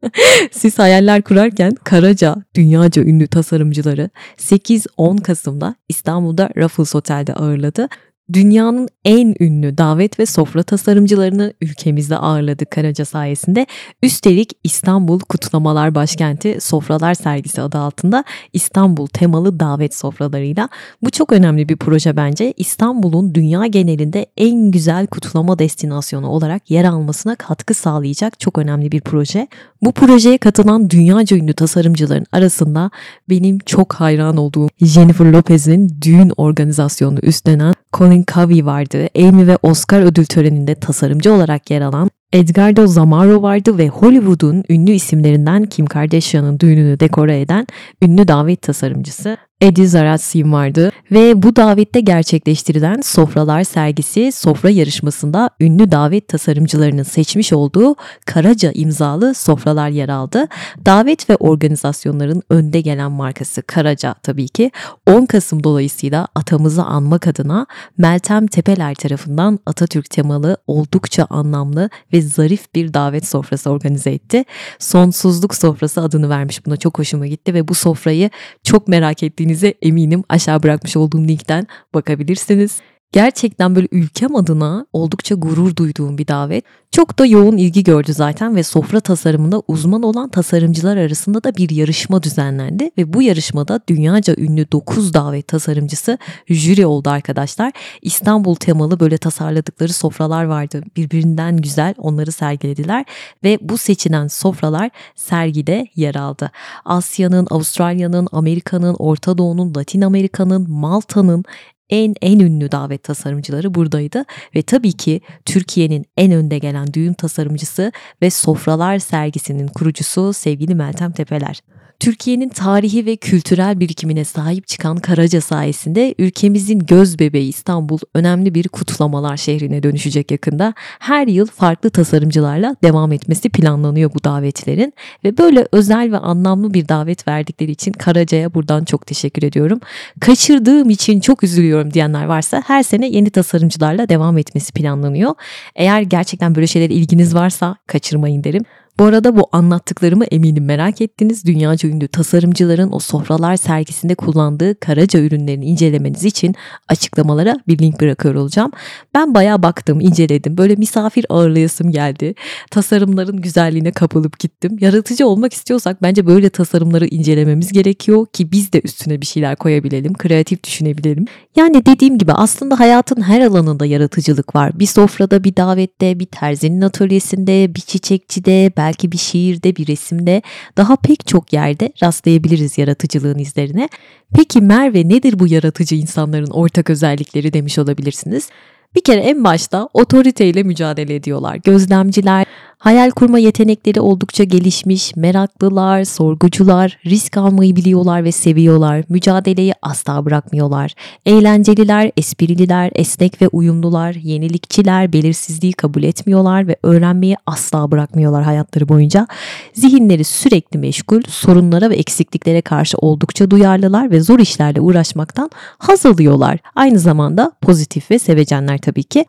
siz 0.53 0.79
hayaller 0.79 1.23
kurarken 1.23 1.75
Karaca 1.85 2.37
dünyaca 2.55 3.03
ünlü 3.03 3.27
tasarımcıları 3.27 4.11
8-10 4.39 5.23
Kasım'da 5.23 5.75
İstanbul 5.89 6.20
İstanbul'da 6.21 6.51
Raffles 6.57 6.95
Otel'de 6.95 7.35
ağırladı 7.35 7.89
dünyanın 8.33 8.89
en 9.05 9.35
ünlü 9.41 9.79
davet 9.79 10.19
ve 10.19 10.27
sofra 10.27 10.63
tasarımcılarını 10.63 11.53
ülkemizde 11.61 12.17
ağırladı 12.17 12.67
Karaca 12.67 13.05
sayesinde. 13.05 13.67
Üstelik 14.03 14.53
İstanbul 14.65 15.21
Kutlamalar 15.21 15.95
Başkenti 15.95 16.61
Sofralar 16.61 17.15
Sergisi 17.15 17.63
adı 17.63 17.79
altında 17.79 18.25
İstanbul 18.53 19.07
temalı 19.07 19.61
davet 19.61 19.95
sofralarıyla. 19.95 20.69
Bu 21.03 21.11
çok 21.11 21.33
önemli 21.33 21.69
bir 21.69 21.77
proje 21.77 22.17
bence. 22.17 22.55
İstanbul'un 22.57 23.35
dünya 23.35 23.67
genelinde 23.67 24.27
en 24.37 24.71
güzel 24.71 25.07
kutlama 25.07 25.59
destinasyonu 25.59 26.29
olarak 26.29 26.71
yer 26.71 26.85
almasına 26.85 27.35
katkı 27.35 27.75
sağlayacak 27.75 28.41
çok 28.41 28.59
önemli 28.59 28.93
bir 28.93 29.01
proje. 29.01 29.49
Bu 29.83 29.93
projeye 29.93 30.39
katılan 30.39 30.91
dünyaca 30.91 31.37
ünlü 31.37 31.53
tasarımcıların 31.53 32.27
arasında 32.33 32.91
benim 33.29 33.59
çok 33.59 33.93
hayran 33.95 34.37
olduğum 34.37 34.69
Jennifer 34.81 35.33
Lopez'in 35.33 35.97
düğün 36.03 36.33
organizasyonunu 36.37 37.19
üstlenen 37.23 37.75
Colin 37.93 38.20
Covey 38.35 38.67
vardı. 38.67 39.09
Emmy 39.15 39.47
ve 39.47 39.59
Oscar 39.63 40.01
ödül 40.01 40.25
töreninde 40.25 40.75
tasarımcı 40.75 41.33
olarak 41.33 41.71
yer 41.71 41.81
alan 41.81 42.11
Edgardo 42.33 42.87
Zamaro 42.87 43.43
vardı 43.43 43.79
ve 43.79 43.89
Hollywood'un 43.89 44.65
ünlü 44.69 44.91
isimlerinden 44.91 45.63
Kim 45.67 45.87
Kardashian'ın 45.87 46.61
düğününü 46.61 47.01
dekore 47.01 47.41
eden 47.41 47.67
ünlü 48.03 48.29
davet 48.29 48.63
tasarımcısı 48.63 49.37
Eddie 49.61 49.87
Zaratsin 49.87 50.53
vardı 50.53 50.93
ve 51.11 51.43
bu 51.43 51.57
davette 51.57 52.01
gerçekleştirilen 52.01 53.01
Sofralar 53.01 53.65
sergisi 53.65 54.33
sofra 54.33 54.71
yarışmasında 54.71 55.51
ünlü 55.61 55.91
davet 55.91 56.29
tasarımcılarının 56.29 57.03
seçmiş 57.03 57.53
olduğu 57.53 57.95
Karaca 58.27 58.73
imzalı 58.75 59.35
sofralar 59.35 59.89
yer 59.89 60.09
aldı. 60.09 60.49
Davet 60.87 61.31
ve 61.31 61.37
organizasyonların 61.37 62.43
önde 62.51 62.81
gelen 62.81 63.13
markası 63.13 63.63
Karaca 63.63 64.15
tabii 64.23 64.49
ki 64.49 64.71
10 65.07 65.27
Kasım 65.27 65.65
dolayısıyla 65.65 66.29
atamızı 66.35 66.83
anmak 66.83 67.27
adına 67.27 67.67
Meltem 67.99 68.47
Tepeler 68.47 68.95
tarafından 68.95 69.59
Atatürk 69.67 70.11
temalı 70.11 70.57
oldukça 70.67 71.27
anlamlı 71.31 71.91
ve 72.13 72.23
zarif 72.23 72.75
bir 72.75 72.95
davet 72.95 73.29
sofrası 73.29 73.71
organize 73.71 74.11
etti. 74.11 74.45
Sonsuzluk 74.79 75.55
sofrası 75.55 76.01
adını 76.01 76.29
vermiş 76.29 76.67
buna 76.67 76.77
çok 76.77 76.99
hoşuma 76.99 77.27
gitti 77.27 77.55
ve 77.55 77.69
bu 77.69 77.75
sofrayı 77.75 78.31
çok 78.65 78.89
merak 78.89 79.23
ettiğini 79.23 79.50
istediğinize 79.51 79.75
eminim 79.83 80.25
aşağı 80.29 80.63
bırakmış 80.63 80.97
olduğum 80.97 81.29
linkten 81.29 81.67
bakabilirsiniz. 81.95 82.81
Gerçekten 83.13 83.75
böyle 83.75 83.89
ülkem 83.93 84.37
adına 84.37 84.87
oldukça 84.93 85.35
gurur 85.35 85.77
duyduğum 85.77 86.19
bir 86.19 86.29
davet. 86.29 86.65
Çok 86.93 87.19
da 87.19 87.27
yoğun 87.27 87.57
ilgi 87.57 87.85
gördü 87.85 88.13
zaten 88.13 88.57
ve 88.57 88.63
sofra 88.63 89.01
tasarımında 89.01 89.63
uzman 89.69 90.03
olan 90.03 90.29
tasarımcılar 90.29 90.97
arasında 90.97 91.45
da 91.45 91.57
bir 91.57 91.71
yarışma 91.71 92.23
düzenlendi 92.23 92.91
ve 92.99 93.13
bu 93.13 93.23
yarışmada 93.23 93.81
dünyaca 93.89 94.35
ünlü 94.39 94.73
9 94.73 95.15
davet 95.15 95.49
tasarımcısı 95.49 96.19
jüri 96.49 96.87
oldu 96.87 97.11
arkadaşlar. 97.11 97.73
İstanbul 98.03 98.55
temalı 98.55 99.01
böyle 99.01 99.19
tasarladıkları 99.19 99.93
sofralar 99.93 100.45
vardı. 100.45 100.83
Birbirinden 100.97 101.57
güzel 101.57 101.95
onları 101.99 102.33
sergilediler 102.33 103.05
ve 103.45 103.59
bu 103.61 103.79
seçilen 103.79 104.27
sofralar 104.27 104.91
sergide 105.15 105.87
yer 105.97 106.15
aldı. 106.15 106.51
Asya'nın, 106.85 107.47
Avustralya'nın, 107.51 108.29
Amerika'nın, 108.33 108.95
Orta 108.99 109.39
Doğu'nun, 109.39 109.75
Latin 109.75 110.01
Amerika'nın, 110.01 110.71
Malta'nın 110.71 111.45
en 111.91 112.15
en 112.23 112.39
ünlü 112.39 112.73
davet 112.73 113.03
tasarımcıları 113.03 113.75
buradaydı 113.75 114.25
ve 114.55 114.63
tabii 114.63 114.93
ki 114.93 115.21
Türkiye'nin 115.45 116.07
en 116.17 116.33
önde 116.33 116.59
gelen 116.59 116.95
düğün 116.95 117.13
tasarımcısı 117.13 117.93
ve 118.23 118.31
sofralar 118.31 118.99
sergisinin 118.99 119.69
kurucusu 119.69 120.33
sevgili 120.33 120.75
Meltem 120.75 121.13
Tepeler. 121.13 121.61
Türkiye'nin 122.01 122.49
tarihi 122.49 123.07
ve 123.07 123.17
kültürel 123.17 123.81
birikimine 123.81 124.25
sahip 124.25 124.67
çıkan 124.67 124.97
Karaca 124.97 125.41
sayesinde 125.41 126.15
ülkemizin 126.19 126.79
göz 126.79 127.19
bebeği 127.19 127.49
İstanbul 127.49 127.99
önemli 128.15 128.55
bir 128.55 128.69
kutlamalar 128.69 129.37
şehrine 129.37 129.83
dönüşecek 129.83 130.31
yakında. 130.31 130.75
Her 130.99 131.27
yıl 131.27 131.47
farklı 131.47 131.91
tasarımcılarla 131.91 132.77
devam 132.85 133.13
etmesi 133.13 133.51
planlanıyor 133.51 134.11
bu 134.15 134.25
davetlerin 134.25 134.93
ve 135.25 135.39
böyle 135.39 135.67
özel 135.73 136.13
ve 136.13 136.19
anlamlı 136.19 136.75
bir 136.75 136.89
davet 136.89 137.29
verdikleri 137.29 137.71
için 137.71 137.93
Karaca'ya 137.93 138.55
buradan 138.55 138.85
çok 138.85 139.07
teşekkür 139.07 139.43
ediyorum. 139.43 139.81
Kaçırdığım 140.21 140.91
için 140.91 141.21
çok 141.21 141.45
üzülüyorum 141.45 141.95
diyenler 141.95 142.25
varsa 142.25 142.63
her 142.67 142.83
sene 142.83 143.09
yeni 143.09 143.31
tasarımcılarla 143.31 144.09
devam 144.09 144.39
etmesi 144.39 144.73
planlanıyor. 144.73 145.35
Eğer 145.77 146.03
gerçekten 146.03 146.55
böyle 146.55 146.67
şeylere 146.67 146.95
ilginiz 146.95 147.35
varsa 147.35 147.77
kaçırmayın 147.87 148.45
derim. 148.45 148.65
Bu 149.01 149.05
arada 149.05 149.37
bu 149.37 149.49
anlattıklarımı 149.53 150.25
eminim 150.25 150.65
merak 150.65 151.01
ettiniz. 151.01 151.45
Dünyaca 151.45 151.89
ünlü 151.89 152.09
tasarımcıların 152.09 152.93
o 152.93 152.99
sofralar 152.99 153.57
sergisinde 153.57 154.15
kullandığı 154.15 154.81
Karaca 154.81 155.21
ürünlerini 155.21 155.65
incelemeniz 155.65 156.25
için 156.25 156.55
açıklamalara 156.89 157.57
bir 157.69 157.79
link 157.79 158.01
bırakıyor 158.01 158.35
olacağım. 158.35 158.73
Ben 159.15 159.35
bayağı 159.35 159.63
baktım, 159.63 160.01
inceledim. 160.01 160.57
Böyle 160.57 160.77
misafir 160.77 161.27
ağırlayasım 161.29 161.91
geldi. 161.91 162.35
Tasarımların 162.71 163.41
güzelliğine 163.41 163.93
kapılıp 163.93 164.39
gittim. 164.39 164.77
Yaratıcı 164.81 165.27
olmak 165.27 165.53
istiyorsak 165.53 166.03
bence 166.03 166.27
böyle 166.27 166.51
tasarımları 166.51 167.07
incelememiz 167.07 167.73
gerekiyor 167.73 168.27
ki 168.33 168.53
biz 168.53 168.73
de 168.73 168.81
üstüne 168.85 169.21
bir 169.21 169.27
şeyler 169.27 169.57
koyabilelim, 169.57 170.15
kreatif 170.15 170.65
düşünebilelim. 170.65 171.25
Yani 171.57 171.87
dediğim 171.87 172.19
gibi 172.19 172.33
aslında 172.33 172.81
hayatın 172.81 173.23
her 173.23 173.41
alanında 173.41 173.87
yaratıcılık 173.87 174.57
var. 174.57 174.79
Bir 174.79 174.87
sofrada, 174.87 175.45
bir 175.45 175.57
davette, 175.57 176.19
bir 176.19 176.27
terzinin 176.27 176.81
atölyesinde, 176.81 177.75
bir 177.75 177.81
çiçekçide, 177.81 178.73
belki 178.77 178.90
belki 178.91 179.13
bir 179.13 179.19
şiirde, 179.19 179.77
bir 179.77 179.87
resimde, 179.87 180.43
daha 180.77 180.97
pek 180.97 181.27
çok 181.27 181.53
yerde 181.53 181.93
rastlayabiliriz 182.03 182.79
yaratıcılığın 182.79 183.39
izlerine. 183.39 183.89
Peki 184.35 184.61
Merve 184.61 185.09
nedir 185.09 185.39
bu 185.39 185.47
yaratıcı 185.47 185.95
insanların 185.95 186.51
ortak 186.51 186.91
özellikleri 186.91 187.53
demiş 187.53 187.79
olabilirsiniz. 187.79 188.49
Bir 188.95 189.01
kere 189.01 189.21
en 189.21 189.45
başta 189.45 189.89
otoriteyle 189.95 190.63
mücadele 190.63 191.15
ediyorlar. 191.15 191.57
Gözlemciler, 191.57 192.47
Hayal 192.81 193.11
kurma 193.11 193.39
yetenekleri 193.39 194.01
oldukça 194.01 194.45
gelişmiş, 194.45 195.17
meraklılar, 195.17 196.05
sorgucular, 196.05 196.99
risk 197.07 197.37
almayı 197.37 197.77
biliyorlar 197.77 198.25
ve 198.25 198.33
seviyorlar. 198.33 199.05
Mücadeleyi 199.09 199.73
asla 199.83 200.25
bırakmıyorlar. 200.25 200.95
Eğlenceliler, 201.27 202.11
esprililer, 202.17 202.91
esnek 202.95 203.43
ve 203.43 203.49
uyumlular, 203.49 204.15
yenilikçiler, 204.15 205.13
belirsizliği 205.13 205.73
kabul 205.73 206.03
etmiyorlar 206.03 206.69
ve 206.69 206.77
öğrenmeyi 206.83 207.37
asla 207.47 207.91
bırakmıyorlar 207.91 208.43
hayatları 208.43 208.89
boyunca. 208.89 209.27
Zihinleri 209.75 210.25
sürekli 210.25 210.79
meşgul, 210.79 211.23
sorunlara 211.29 211.91
ve 211.91 211.97
eksikliklere 211.97 212.63
karşı 212.63 212.99
oldukça 212.99 213.51
duyarlılar 213.51 214.11
ve 214.11 214.21
zor 214.21 214.39
işlerle 214.39 214.81
uğraşmaktan 214.81 215.51
haz 215.79 216.07
alıyorlar. 216.07 216.59
Aynı 216.75 216.99
zamanda 216.99 217.53
pozitif 217.61 218.11
ve 218.11 218.19
sevecenler 218.19 218.79
tabii 218.79 219.05
ki. 219.05 219.25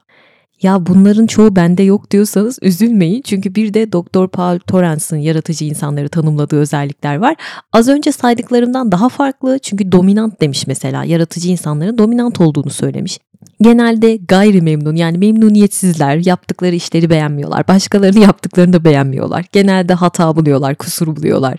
Ya 0.62 0.86
bunların 0.86 1.28
çoğu 1.28 1.56
bende 1.56 1.84
yok 1.84 2.12
diyorsanız 2.12 2.60
üzülmeyin. 2.62 3.22
Çünkü 3.22 3.56
bir 3.56 3.74
de 3.74 3.92
Dr. 3.92 4.28
Paul 4.28 4.60
Torrance'ın 4.60 5.20
yaratıcı 5.20 5.66
insanları 5.66 6.10
tanımladığı 6.10 6.60
özellikler 6.60 7.16
var. 7.16 7.36
Az 7.74 7.88
önce 7.88 8.12
saydıklarımdan 8.12 8.92
daha 8.92 9.10
farklı 9.10 9.60
çünkü 9.60 9.92
dominant 9.92 10.42
demiş 10.42 10.68
mesela. 10.68 11.04
Yaratıcı 11.04 11.50
insanların 11.50 11.98
dominant 11.98 12.42
olduğunu 12.42 12.70
söylemiş 12.70 13.20
genelde 13.62 14.16
gayri 14.16 14.62
memnun 14.62 14.96
yani 14.96 15.18
memnuniyetsizler 15.18 16.26
yaptıkları 16.26 16.76
işleri 16.76 17.10
beğenmiyorlar. 17.10 17.68
Başkalarını 17.68 18.20
yaptıklarını 18.20 18.74
da 18.74 18.84
beğenmiyorlar. 18.84 19.46
Genelde 19.52 19.94
hata 19.94 20.36
buluyorlar, 20.36 20.76
kusur 20.76 21.16
buluyorlar. 21.16 21.58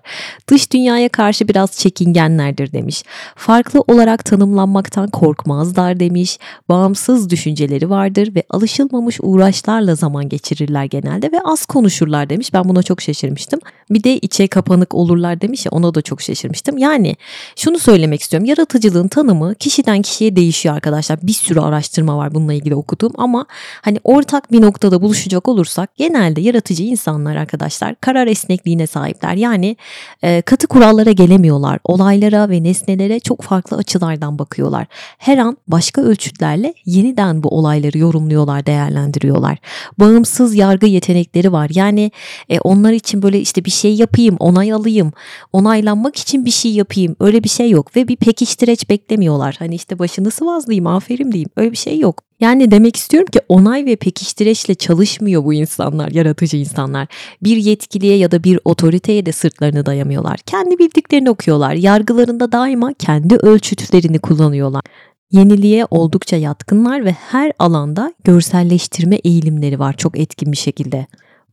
Dış 0.48 0.72
dünyaya 0.72 1.08
karşı 1.08 1.48
biraz 1.48 1.72
çekingenlerdir 1.72 2.72
demiş. 2.72 3.02
Farklı 3.36 3.80
olarak 3.80 4.24
tanımlanmaktan 4.24 5.08
korkmazlar 5.08 6.00
demiş. 6.00 6.38
Bağımsız 6.68 7.30
düşünceleri 7.30 7.90
vardır 7.90 8.34
ve 8.34 8.42
alışılmamış 8.50 9.18
uğraşlarla 9.22 9.94
zaman 9.94 10.28
geçirirler 10.28 10.84
genelde 10.84 11.32
ve 11.32 11.40
az 11.44 11.66
konuşurlar 11.66 12.30
demiş. 12.30 12.54
Ben 12.54 12.64
buna 12.64 12.82
çok 12.82 13.02
şaşırmıştım. 13.02 13.60
Bir 13.90 14.04
de 14.04 14.16
içe 14.18 14.46
kapanık 14.46 14.94
olurlar 14.94 15.40
demiş 15.40 15.66
ya 15.66 15.70
ona 15.72 15.94
da 15.94 16.02
çok 16.02 16.22
şaşırmıştım. 16.22 16.78
Yani 16.78 17.16
şunu 17.56 17.78
söylemek 17.78 18.22
istiyorum. 18.22 18.46
Yaratıcılığın 18.48 19.08
tanımı 19.08 19.54
kişiden 19.54 20.02
kişiye 20.02 20.36
değişiyor 20.36 20.74
arkadaşlar. 20.74 21.18
Bir 21.22 21.32
sürü 21.32 21.60
araştırma 21.60 21.91
var 21.98 22.34
bununla 22.34 22.52
ilgili 22.52 22.74
okuduğum 22.74 23.12
ama 23.18 23.46
hani 23.82 23.98
ortak 24.04 24.52
bir 24.52 24.62
noktada 24.62 25.02
buluşacak 25.02 25.48
olursak 25.48 25.96
genelde 25.96 26.40
yaratıcı 26.40 26.82
insanlar 26.82 27.36
arkadaşlar 27.36 27.94
karar 28.00 28.26
esnekliğine 28.26 28.86
sahipler. 28.86 29.34
Yani 29.34 29.76
e, 30.22 30.42
katı 30.42 30.66
kurallara 30.66 31.12
gelemiyorlar. 31.12 31.78
Olaylara 31.84 32.50
ve 32.50 32.62
nesnelere 32.62 33.20
çok 33.20 33.42
farklı 33.42 33.76
açılardan 33.76 34.38
bakıyorlar. 34.38 34.86
Her 35.18 35.38
an 35.38 35.56
başka 35.68 36.02
ölçütlerle 36.02 36.74
yeniden 36.86 37.42
bu 37.42 37.48
olayları 37.48 37.98
yorumluyorlar, 37.98 38.66
değerlendiriyorlar. 38.66 39.58
Bağımsız 39.98 40.54
yargı 40.54 40.86
yetenekleri 40.86 41.52
var. 41.52 41.70
Yani 41.74 42.10
e, 42.48 42.60
onlar 42.60 42.92
için 42.92 43.22
böyle 43.22 43.40
işte 43.40 43.64
bir 43.64 43.70
şey 43.70 43.94
yapayım, 43.94 44.36
onay 44.38 44.72
alayım, 44.72 45.12
onaylanmak 45.52 46.16
için 46.16 46.44
bir 46.44 46.50
şey 46.50 46.72
yapayım. 46.72 47.16
Öyle 47.20 47.44
bir 47.44 47.48
şey 47.48 47.70
yok 47.70 47.96
ve 47.96 48.08
bir 48.08 48.16
pekiştireç 48.16 48.90
beklemiyorlar. 48.90 49.56
Hani 49.58 49.74
işte 49.74 49.98
başını 49.98 50.30
sıvazlayayım, 50.30 50.86
aferin 50.86 51.32
diyeyim. 51.32 51.48
Öyle 51.56 51.72
bir 51.72 51.76
şey 51.82 51.98
yok. 51.98 52.22
Yani 52.40 52.70
demek 52.70 52.96
istiyorum 52.96 53.28
ki 53.32 53.40
onay 53.48 53.86
ve 53.86 53.96
pekiştireçle 53.96 54.74
çalışmıyor 54.74 55.44
bu 55.44 55.54
insanlar, 55.54 56.10
yaratıcı 56.10 56.56
insanlar. 56.56 57.08
Bir 57.42 57.56
yetkiliye 57.56 58.16
ya 58.16 58.30
da 58.30 58.44
bir 58.44 58.60
otoriteye 58.64 59.26
de 59.26 59.32
sırtlarını 59.32 59.86
dayamıyorlar. 59.86 60.36
Kendi 60.36 60.78
bildiklerini 60.78 61.30
okuyorlar. 61.30 61.74
Yargılarında 61.74 62.52
daima 62.52 62.92
kendi 62.92 63.36
ölçütlerini 63.36 64.18
kullanıyorlar. 64.18 64.82
Yeniliğe 65.30 65.86
oldukça 65.90 66.36
yatkınlar 66.36 67.04
ve 67.04 67.12
her 67.12 67.52
alanda 67.58 68.14
görselleştirme 68.24 69.16
eğilimleri 69.16 69.78
var 69.78 69.96
çok 69.96 70.18
etkin 70.18 70.52
bir 70.52 70.56
şekilde 70.56 71.06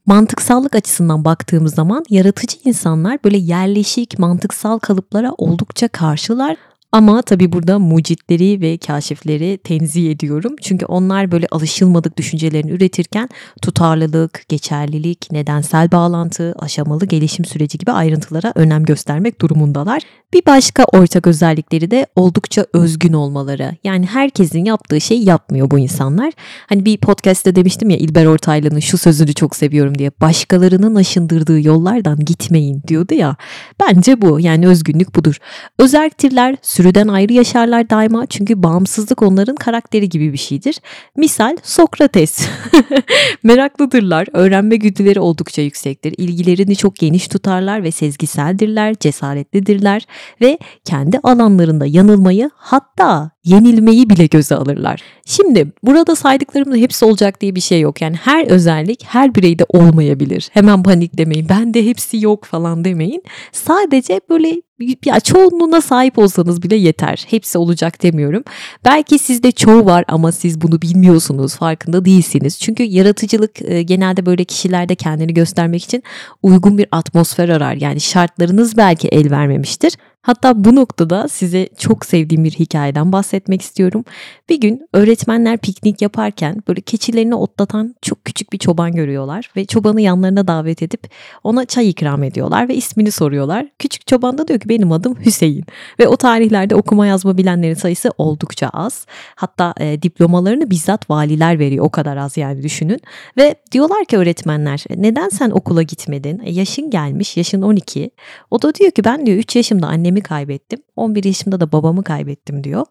mantıksallık 0.06 0.76
açısından 0.76 1.26
baktığımız 1.26 1.76
zaman 1.76 2.06
yaratıcı 2.10 2.58
insanlar 2.66 3.20
böyle 3.24 3.38
yerleşik 3.38 4.20
mantıksal 4.20 4.80
kalıplara 4.80 5.32
oldukça 5.38 5.88
karşılar 5.88 6.58
ama 6.92 7.22
tabi 7.22 7.52
burada 7.52 7.80
mucitleri 7.80 8.62
ve 8.62 8.78
kaşifleri 8.78 9.58
tenzih 9.64 10.12
ediyorum. 10.12 10.56
Çünkü 10.62 10.86
onlar 10.86 11.32
böyle 11.32 11.48
alışılmadık 11.52 12.18
düşüncelerini 12.18 12.72
üretirken 12.72 13.30
tutarlılık, 13.62 14.44
geçerlilik, 14.50 15.32
nedensel 15.32 15.92
bağlantı, 15.92 16.56
aşamalı 16.60 17.06
gelişim 17.06 17.46
süreci 17.46 17.78
gibi 17.78 17.92
ayrıntılara 17.92 18.54
önem 18.56 18.84
göstermek 18.84 19.42
durumundalar. 19.42 20.02
Bir 20.34 20.46
başka 20.46 20.84
ortak 20.84 21.28
özellikleri 21.28 21.92
de 21.92 22.08
oldukça 22.16 22.66
özgün 22.74 23.14
olmaları. 23.14 23.76
Yani 23.84 24.06
herkesin 24.06 24.66
yaptığı 24.66 25.02
şey 25.02 25.24
yapmıyor 25.24 25.72
bu 25.72 25.80
insanlar. 25.80 26.34
Hani 26.68 26.86
bir 26.86 26.98
podcast'te 26.98 27.56
demiştim 27.56 27.90
ya 27.90 27.98
İlber 27.98 28.26
Ortaylı'nın 28.26 28.80
şu 28.80 28.98
sözünü 28.98 29.34
çok 29.34 29.56
seviyorum 29.56 29.98
diye. 29.98 30.12
Başkalarının 30.22 30.96
aşındırdığı 30.96 31.62
yollardan 31.62 32.20
gitmeyin 32.20 32.84
diyordu 32.88 33.14
ya. 33.14 33.36
Bence 33.80 34.22
bu 34.22 34.40
yani 34.40 34.68
özgünlük 34.68 35.16
budur. 35.16 35.38
Özelliktirler 35.80 36.56
sürüden 36.80 37.08
ayrı 37.08 37.34
yaşarlar 37.34 37.90
daima 37.90 38.26
çünkü 38.26 38.64
bağımsızlık 38.64 39.22
onların 39.22 39.56
karakteri 39.56 40.10
gibi 40.10 40.34
bir 40.34 40.38
şeydir. 40.38 40.80
Misal 41.18 41.58
Sokrates. 41.64 42.48
Meraklıdırlar, 43.44 44.28
öğrenme 44.34 44.76
güdüleri 44.76 45.20
oldukça 45.20 45.62
yüksektir. 45.62 46.16
İlgilerini 46.18 46.76
çok 46.76 46.96
geniş 46.96 47.28
tutarlar 47.28 47.84
ve 47.84 47.92
sezgiseldirler, 47.92 48.96
cesaretlidirler 49.00 50.06
ve 50.42 50.58
kendi 50.86 51.20
alanlarında 51.24 51.86
yanılmayı 51.86 52.50
hatta 52.56 53.32
yenilmeyi 53.44 54.10
bile 54.10 54.26
göze 54.26 54.56
alırlar. 54.56 55.02
Şimdi 55.26 55.68
burada 55.84 56.16
saydıklarımda 56.16 56.76
hepsi 56.76 57.06
olacak 57.06 57.42
diye 57.42 57.56
bir 57.56 57.62
şey 57.62 57.82
yok. 57.82 58.02
Yani 58.02 58.16
her 58.16 58.48
özellik 58.48 59.04
her 59.06 59.36
bireyde 59.36 59.66
olmayabilir. 59.70 60.50
Hemen 60.52 60.84
paniklemeyin. 60.84 61.50
Bende 61.50 61.86
hepsi 61.86 62.24
yok 62.24 62.46
falan 62.46 62.86
demeyin. 62.86 63.24
Sadece 63.52 64.22
böyle 64.30 64.62
ya 65.06 65.20
çoğunluğuna 65.20 65.82
sahip 65.82 66.18
olsanız 66.18 66.64
bile 66.64 66.76
yeter. 66.76 67.26
Hepsi 67.30 67.58
olacak 67.58 68.04
demiyorum. 68.04 68.44
Belki 68.86 69.20
sizde 69.20 69.52
çoğu 69.52 69.86
var 69.86 70.06
ama 70.08 70.32
siz 70.32 70.62
bunu 70.62 70.82
bilmiyorsunuz, 70.82 71.56
farkında 71.56 72.06
değilsiniz. 72.06 72.60
Çünkü 72.60 72.84
yaratıcılık 72.84 73.62
e, 73.62 73.84
genelde 73.84 74.26
böyle 74.26 74.44
kişilerde 74.44 74.96
kendini 74.96 75.34
göstermek 75.34 75.84
için 75.84 76.04
uygun 76.44 76.78
bir 76.78 76.88
atmosfer 76.92 77.50
arar. 77.50 77.74
Yani 77.74 78.02
şartlarınız 78.02 78.78
belki 78.78 79.08
el 79.08 79.32
vermemiştir. 79.32 79.94
Hatta 80.22 80.64
bu 80.64 80.76
noktada 80.76 81.28
size 81.28 81.70
çok 81.78 82.06
sevdiğim 82.06 82.44
bir 82.44 82.52
hikayeden 82.52 83.12
bahsetmek 83.12 83.62
istiyorum. 83.62 84.06
Bir 84.50 84.62
gün 84.62 84.88
öğretmenler 84.94 85.58
piknik 85.58 86.02
yaparken 86.02 86.64
böyle 86.68 86.82
keçilerini 86.82 87.36
otlatan 87.36 87.96
çok 88.02 88.26
küçük 88.26 88.54
bir 88.54 88.58
çoban 88.58 88.92
görüyorlar 88.92 89.50
ve 89.56 89.66
çobanı 89.66 90.02
yanlarına 90.02 90.48
davet 90.48 90.84
edip 90.84 91.10
ona 91.44 91.66
çay 91.66 91.90
ikram 91.90 92.24
ediyorlar 92.24 92.70
ve 92.70 92.76
ismini 92.76 93.12
soruyorlar. 93.12 93.68
Küçük 93.80 94.08
çoban 94.08 94.38
da 94.38 94.48
diyor 94.48 94.60
ki 94.60 94.70
benim 94.70 94.92
adım 94.92 95.16
Hüseyin 95.26 95.66
ve 96.00 96.08
o 96.08 96.18
tarihlerde 96.18 96.76
okuma 96.76 97.08
yazma 97.08 97.38
bilenlerin 97.38 97.74
sayısı 97.74 98.12
oldukça 98.18 98.70
az. 98.70 99.06
Hatta 99.36 99.74
e, 99.80 100.02
diplomalarını 100.02 100.70
bizzat 100.70 101.10
valiler 101.10 101.60
veriyor 101.60 101.86
o 101.86 101.90
kadar 101.90 102.18
az 102.18 102.38
yani 102.38 102.64
düşünün 102.64 103.00
ve 103.38 103.56
diyorlar 103.72 104.06
ki 104.06 104.18
öğretmenler 104.18 104.84
neden 104.96 105.30
sen 105.30 105.50
okula 105.50 105.82
gitmedin? 105.82 106.42
E, 106.46 106.52
yaşın 106.52 106.90
gelmiş 106.90 107.38
yaşın 107.38 107.62
12. 107.62 108.12
O 108.52 108.62
da 108.62 108.76
diyor 108.76 108.92
ki 108.92 109.04
ben 109.04 109.26
diyor 109.26 109.38
3 109.38 109.56
yaşımda 109.56 109.88
annemi 109.88 110.09
annemi 110.10 110.22
kaybettim. 110.22 110.80
11 110.96 111.24
yaşımda 111.24 111.60
da 111.60 111.72
babamı 111.72 112.04
kaybettim 112.04 112.64
diyor. 112.64 112.86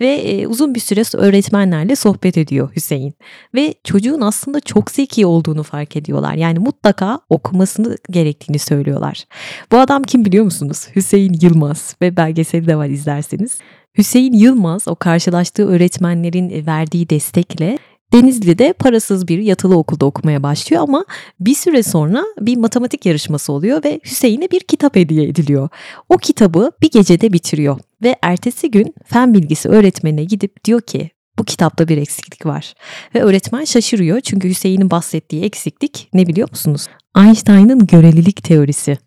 Ve 0.00 0.06
e, 0.06 0.46
uzun 0.46 0.74
bir 0.74 0.80
süre 0.80 1.02
öğretmenlerle 1.14 1.96
sohbet 1.96 2.38
ediyor 2.38 2.70
Hüseyin. 2.76 3.14
Ve 3.54 3.74
çocuğun 3.84 4.20
aslında 4.20 4.60
çok 4.60 4.90
zeki 4.90 5.26
olduğunu 5.26 5.62
fark 5.62 5.96
ediyorlar. 5.96 6.34
Yani 6.34 6.58
mutlaka 6.58 7.20
okumasını 7.28 7.96
gerektiğini 8.10 8.58
söylüyorlar. 8.58 9.24
Bu 9.72 9.78
adam 9.78 10.02
kim 10.02 10.24
biliyor 10.24 10.44
musunuz? 10.44 10.88
Hüseyin 10.96 11.36
Yılmaz 11.42 11.96
ve 12.02 12.16
belgeseli 12.16 12.66
de 12.66 12.76
var 12.76 12.88
izlerseniz. 12.88 13.58
Hüseyin 13.98 14.32
Yılmaz 14.32 14.88
o 14.88 14.94
karşılaştığı 14.94 15.68
öğretmenlerin 15.68 16.66
verdiği 16.66 17.10
destekle 17.10 17.78
Denizli'de 18.12 18.72
parasız 18.72 19.28
bir 19.28 19.38
yatılı 19.38 19.78
okulda 19.78 20.06
okumaya 20.06 20.42
başlıyor 20.42 20.82
ama 20.82 21.04
bir 21.40 21.54
süre 21.54 21.82
sonra 21.82 22.24
bir 22.40 22.56
matematik 22.56 23.06
yarışması 23.06 23.52
oluyor 23.52 23.84
ve 23.84 24.00
Hüseyin'e 24.04 24.50
bir 24.50 24.60
kitap 24.60 24.96
hediye 24.96 25.28
ediliyor. 25.28 25.68
O 26.08 26.16
kitabı 26.16 26.72
bir 26.82 26.90
gecede 26.90 27.32
bitiriyor 27.32 27.78
ve 28.02 28.16
ertesi 28.22 28.70
gün 28.70 28.94
fen 29.04 29.34
bilgisi 29.34 29.68
öğretmenine 29.68 30.24
gidip 30.24 30.64
diyor 30.64 30.80
ki 30.80 31.10
bu 31.38 31.44
kitapta 31.44 31.88
bir 31.88 31.98
eksiklik 31.98 32.46
var. 32.46 32.74
Ve 33.14 33.22
öğretmen 33.22 33.64
şaşırıyor 33.64 34.20
çünkü 34.20 34.48
Hüseyin'in 34.48 34.90
bahsettiği 34.90 35.44
eksiklik 35.44 36.08
ne 36.14 36.26
biliyor 36.26 36.50
musunuz? 36.50 36.86
Einstein'ın 37.16 37.86
görelilik 37.86 38.44
teorisi. 38.44 38.98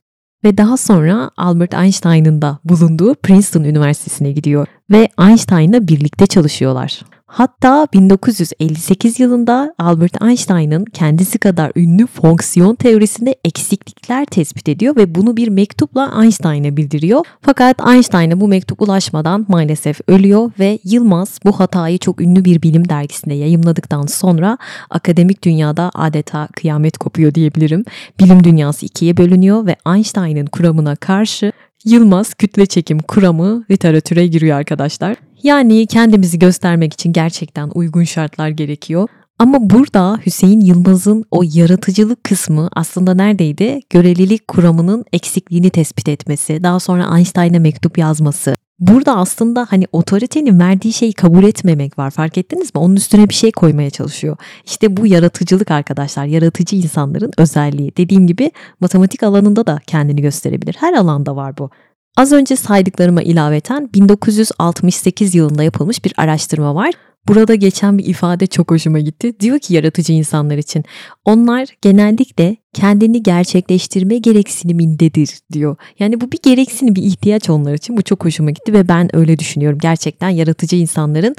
Ve 0.44 0.58
daha 0.58 0.78
sonra 0.78 1.32
Albert 1.38 1.74
Einstein'ın 1.74 2.42
da 2.42 2.60
bulunduğu 2.64 3.16
Princeton 3.16 3.64
Üniversitesi'ne 3.64 4.32
gidiyor 4.32 4.68
ve 4.92 5.10
Einstein'la 5.20 5.88
birlikte 5.88 6.28
çalışıyorlar. 6.28 7.02
Hatta 7.36 7.88
1958 7.94 9.20
yılında 9.20 9.76
Albert 9.78 10.22
Einstein'ın 10.24 10.86
kendisi 10.86 11.40
kadar 11.40 11.72
ünlü 11.76 12.08
fonksiyon 12.08 12.76
teorisinde 12.76 13.36
eksiklikler 13.46 14.26
tespit 14.26 14.70
ediyor 14.70 14.96
ve 14.96 15.16
bunu 15.16 15.38
bir 15.38 15.48
mektupla 15.48 16.14
Einstein'a 16.24 16.78
bildiriyor. 16.78 17.26
Fakat 17.42 17.88
Einstein'a 17.88 18.42
bu 18.42 18.48
mektup 18.48 18.82
ulaşmadan 18.82 19.46
maalesef 19.48 20.00
ölüyor 20.08 20.52
ve 20.60 20.80
Yılmaz 20.84 21.40
bu 21.46 21.60
hatayı 21.60 21.98
çok 21.98 22.22
ünlü 22.22 22.46
bir 22.46 22.62
bilim 22.62 22.90
dergisinde 22.90 23.34
yayımladıktan 23.34 24.06
sonra 24.06 24.58
akademik 24.90 25.44
dünyada 25.44 25.92
adeta 25.94 26.48
kıyamet 26.48 26.98
kopuyor 26.98 27.34
diyebilirim. 27.34 27.86
Bilim 28.20 28.44
dünyası 28.44 28.86
ikiye 28.86 29.18
bölünüyor 29.18 29.66
ve 29.66 29.76
Einstein'ın 29.88 30.46
kuramına 30.46 30.96
karşı 30.96 31.52
Yılmaz 31.86 32.34
kütle 32.34 32.66
çekim 32.66 33.00
kuramı 33.00 33.66
literatüre 33.72 34.28
giriyor 34.28 34.58
arkadaşlar. 34.58 35.16
Yani 35.44 35.88
kendimizi 35.88 36.40
göstermek 36.40 36.94
için 36.94 37.14
gerçekten 37.14 37.72
uygun 37.74 38.04
şartlar 38.04 38.50
gerekiyor. 38.50 39.08
Ama 39.40 39.70
burada 39.70 40.20
Hüseyin 40.26 40.62
Yılmaz'ın 40.62 41.24
o 41.32 41.42
yaratıcılık 41.54 42.24
kısmı 42.24 42.70
aslında 42.74 43.14
neredeydi? 43.14 43.80
Görelilik 43.90 44.48
kuramının 44.48 45.06
eksikliğini 45.14 45.70
tespit 45.70 46.10
etmesi, 46.10 46.64
daha 46.64 46.80
sonra 46.80 47.18
Einstein'a 47.18 47.60
mektup 47.60 47.98
yazması. 47.98 48.56
Burada 48.80 49.18
aslında 49.18 49.68
hani 49.70 49.86
otoritenin 49.92 50.60
verdiği 50.60 50.94
şeyi 50.94 51.14
kabul 51.14 51.44
etmemek 51.44 52.00
var 52.00 52.12
fark 52.12 52.38
ettiniz 52.38 52.76
mi? 52.76 52.80
Onun 52.80 52.96
üstüne 52.96 53.30
bir 53.30 53.34
şey 53.34 53.52
koymaya 53.52 53.90
çalışıyor. 53.90 54.38
İşte 54.66 54.98
bu 54.98 55.08
yaratıcılık 55.08 55.72
arkadaşlar, 55.72 56.26
yaratıcı 56.26 56.76
insanların 56.76 57.32
özelliği. 57.38 57.92
Dediğim 57.98 58.28
gibi 58.28 58.52
matematik 58.80 59.24
alanında 59.24 59.68
da 59.68 59.80
kendini 59.88 60.22
gösterebilir. 60.22 60.76
Her 60.80 60.94
alanda 60.94 61.36
var 61.36 61.58
bu. 61.58 61.70
Az 62.18 62.32
önce 62.32 62.56
saydıklarıma 62.56 63.22
ilaveten 63.22 63.90
1968 63.94 65.36
yılında 65.36 65.64
yapılmış 65.64 66.06
bir 66.06 66.14
araştırma 66.18 66.76
var. 66.76 66.94
Burada 67.28 67.56
geçen 67.56 67.98
bir 67.98 68.06
ifade 68.06 68.48
çok 68.48 68.72
hoşuma 68.72 69.00
gitti. 69.00 69.40
Diyor 69.40 69.60
ki 69.60 69.74
yaratıcı 69.74 70.14
insanlar 70.14 70.58
için 70.58 70.84
onlar 71.26 71.68
genellikle 71.82 72.58
kendini 72.74 73.24
gerçekleştirme 73.24 74.18
gereksinimindedir 74.18 75.30
diyor. 75.54 75.76
Yani 76.00 76.22
bu 76.22 76.32
bir 76.32 76.40
gereksinim, 76.44 76.96
bir 76.96 77.04
ihtiyaç 77.04 77.50
onlar 77.50 77.74
için. 77.74 77.98
Bu 77.98 78.02
çok 78.02 78.26
hoşuma 78.26 78.52
gitti 78.52 78.74
ve 78.74 78.88
ben 78.88 79.16
öyle 79.16 79.40
düşünüyorum. 79.40 79.80
Gerçekten 79.82 80.30
yaratıcı 80.30 80.76
insanların 80.76 81.36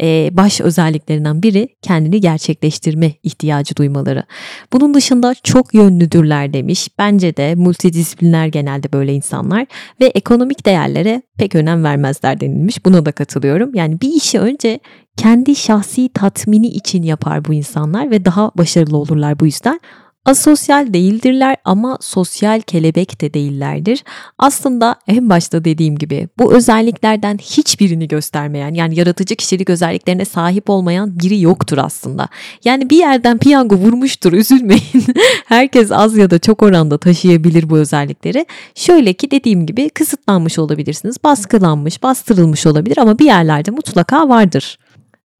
e, 0.00 0.28
baş 0.32 0.60
özelliklerinden 0.60 1.42
biri 1.42 1.68
kendini 1.82 2.20
gerçekleştirme 2.20 3.12
ihtiyacı 3.22 3.76
duymaları. 3.76 4.24
Bunun 4.72 4.94
dışında 4.94 5.34
çok 5.34 5.74
yönlüdürler 5.74 6.52
demiş. 6.52 6.88
Bence 6.98 7.36
de 7.36 7.54
multidisipliner 7.54 8.46
genelde 8.46 8.92
böyle 8.92 9.14
insanlar 9.14 9.66
ve 10.00 10.06
ekonomik 10.06 10.66
değerlere 10.66 11.22
pek 11.38 11.54
önem 11.54 11.84
vermezler 11.84 12.40
denilmiş. 12.40 12.84
Buna 12.84 13.06
da 13.06 13.12
katılıyorum. 13.12 13.74
Yani 13.74 14.00
bir 14.00 14.08
işi 14.08 14.40
önce 14.40 14.80
kendi 15.16 15.56
şahsi 15.56 16.08
tatmini 16.08 16.66
için 16.66 17.02
yapar 17.02 17.44
bu 17.44 17.54
insanlar 17.54 18.10
ve 18.10 18.24
daha 18.24 18.50
başarılı 18.58 18.96
olurlar 18.96 19.40
bu 19.40 19.46
yüzden. 19.46 19.80
Asosyal 20.26 20.92
değildirler 20.92 21.56
ama 21.64 21.98
sosyal 22.00 22.60
kelebek 22.60 23.20
de 23.20 23.34
değillerdir. 23.34 24.04
Aslında 24.38 24.96
en 25.06 25.30
başta 25.30 25.64
dediğim 25.64 25.98
gibi 25.98 26.28
bu 26.38 26.54
özelliklerden 26.54 27.38
hiçbirini 27.38 28.08
göstermeyen 28.08 28.74
yani 28.74 28.98
yaratıcı 28.98 29.36
kişilik 29.36 29.70
özelliklerine 29.70 30.24
sahip 30.24 30.70
olmayan 30.70 31.20
biri 31.20 31.40
yoktur 31.40 31.78
aslında. 31.78 32.28
Yani 32.64 32.90
bir 32.90 32.98
yerden 32.98 33.38
piyango 33.38 33.76
vurmuştur 33.76 34.32
üzülmeyin. 34.32 35.04
Herkes 35.46 35.92
az 35.92 36.16
ya 36.16 36.30
da 36.30 36.38
çok 36.38 36.62
oranda 36.62 36.98
taşıyabilir 36.98 37.70
bu 37.70 37.78
özellikleri. 37.78 38.46
Şöyle 38.74 39.12
ki 39.12 39.30
dediğim 39.30 39.66
gibi 39.66 39.90
kısıtlanmış 39.90 40.58
olabilirsiniz, 40.58 41.16
baskılanmış, 41.24 42.02
bastırılmış 42.02 42.66
olabilir 42.66 42.98
ama 42.98 43.18
bir 43.18 43.24
yerlerde 43.24 43.70
mutlaka 43.70 44.28
vardır 44.28 44.78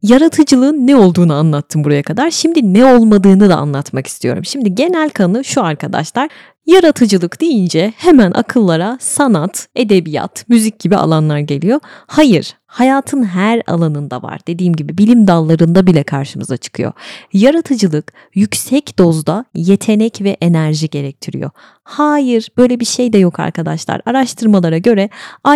yaratıcılığın 0.08 0.86
ne 0.86 0.96
olduğunu 0.96 1.34
anlattım 1.34 1.84
buraya 1.84 2.02
kadar. 2.02 2.30
Şimdi 2.30 2.74
ne 2.74 2.84
olmadığını 2.84 3.48
da 3.50 3.56
anlatmak 3.56 4.06
istiyorum. 4.06 4.44
Şimdi 4.44 4.74
genel 4.74 5.10
kanı 5.10 5.44
şu 5.44 5.62
arkadaşlar. 5.62 6.28
Yaratıcılık 6.66 7.40
deyince 7.40 7.92
hemen 7.96 8.32
akıllara 8.32 8.98
sanat, 9.00 9.68
edebiyat, 9.76 10.48
müzik 10.48 10.78
gibi 10.78 10.96
alanlar 10.96 11.38
geliyor. 11.38 11.80
Hayır, 12.06 12.56
hayatın 12.66 13.24
her 13.24 13.62
alanında 13.66 14.22
var. 14.22 14.40
Dediğim 14.48 14.72
gibi 14.72 14.98
bilim 14.98 15.26
dallarında 15.26 15.86
bile 15.86 16.02
karşımıza 16.02 16.56
çıkıyor. 16.56 16.92
Yaratıcılık 17.32 18.12
yüksek 18.34 18.98
dozda 18.98 19.44
yetenek 19.54 20.22
ve 20.22 20.36
enerji 20.40 20.90
gerektiriyor. 20.90 21.50
Hayır 21.88 22.48
böyle 22.56 22.80
bir 22.80 22.84
şey 22.84 23.12
de 23.12 23.18
yok 23.18 23.40
arkadaşlar. 23.40 24.00
Araştırmalara 24.06 24.78
göre 24.78 25.08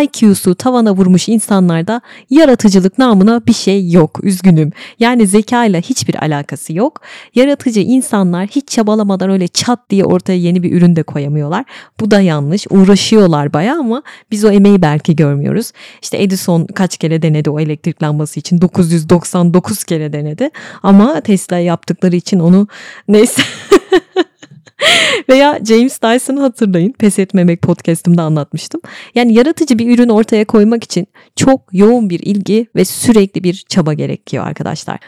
IQ'su 0.03 0.55
tavana 0.55 0.95
vurmuş 0.95 1.29
insanlarda 1.29 2.01
yaratıcılık 2.29 2.97
namına 2.97 3.41
bir 3.47 3.53
şey 3.53 3.91
yok. 3.91 4.19
Üzgünüm. 4.23 4.71
Yani 4.99 5.27
zeka 5.27 5.65
ile 5.65 5.81
hiçbir 5.81 6.15
alakası 6.23 6.73
yok. 6.73 7.01
Yaratıcı 7.35 7.79
insanlar 7.79 8.47
hiç 8.47 8.67
çabalamadan 8.67 9.29
öyle 9.29 9.47
çat 9.47 9.79
diye 9.89 10.05
ortaya 10.05 10.37
yeni 10.37 10.63
bir 10.63 10.71
ürün 10.71 10.95
de 10.95 11.03
koyamıyorlar. 11.03 11.65
Bu 11.99 12.11
da 12.11 12.21
yanlış. 12.21 12.65
Uğraşıyorlar 12.69 13.53
baya 13.53 13.75
ama 13.75 14.03
biz 14.31 14.45
o 14.45 14.51
emeği 14.51 14.81
belki 14.81 15.15
görmüyoruz. 15.15 15.71
İşte 16.01 16.23
Edison 16.23 16.65
kaç 16.65 16.97
kere 16.97 17.21
denedi 17.21 17.49
o 17.49 17.59
elektrik 17.59 18.03
lambası 18.03 18.39
için? 18.39 18.61
999 18.61 19.83
kere 19.83 20.13
denedi. 20.13 20.49
Ama 20.83 21.21
Tesla 21.21 21.57
yaptıkları 21.57 22.15
için 22.15 22.39
onu 22.39 22.67
neyse 23.07 23.41
Veya 25.29 25.59
James 25.65 26.01
Dyson'ı 26.01 26.41
hatırlayın. 26.41 26.91
Pes 26.91 27.19
etmemek 27.19 27.61
podcastımda 27.61 28.23
anlatmıştım. 28.23 28.81
Yani 29.15 29.33
yaratıcı 29.33 29.79
bir 29.79 29.95
ürün 29.95 30.09
ortaya 30.09 30.45
koymak 30.45 30.83
için 30.83 31.07
çok 31.35 31.61
yoğun 31.71 32.09
bir 32.09 32.19
ilgi 32.19 32.67
ve 32.75 32.85
sürekli 32.85 33.43
bir 33.43 33.65
çaba 33.69 33.93
gerekiyor 33.93 34.47
arkadaşlar 34.47 34.99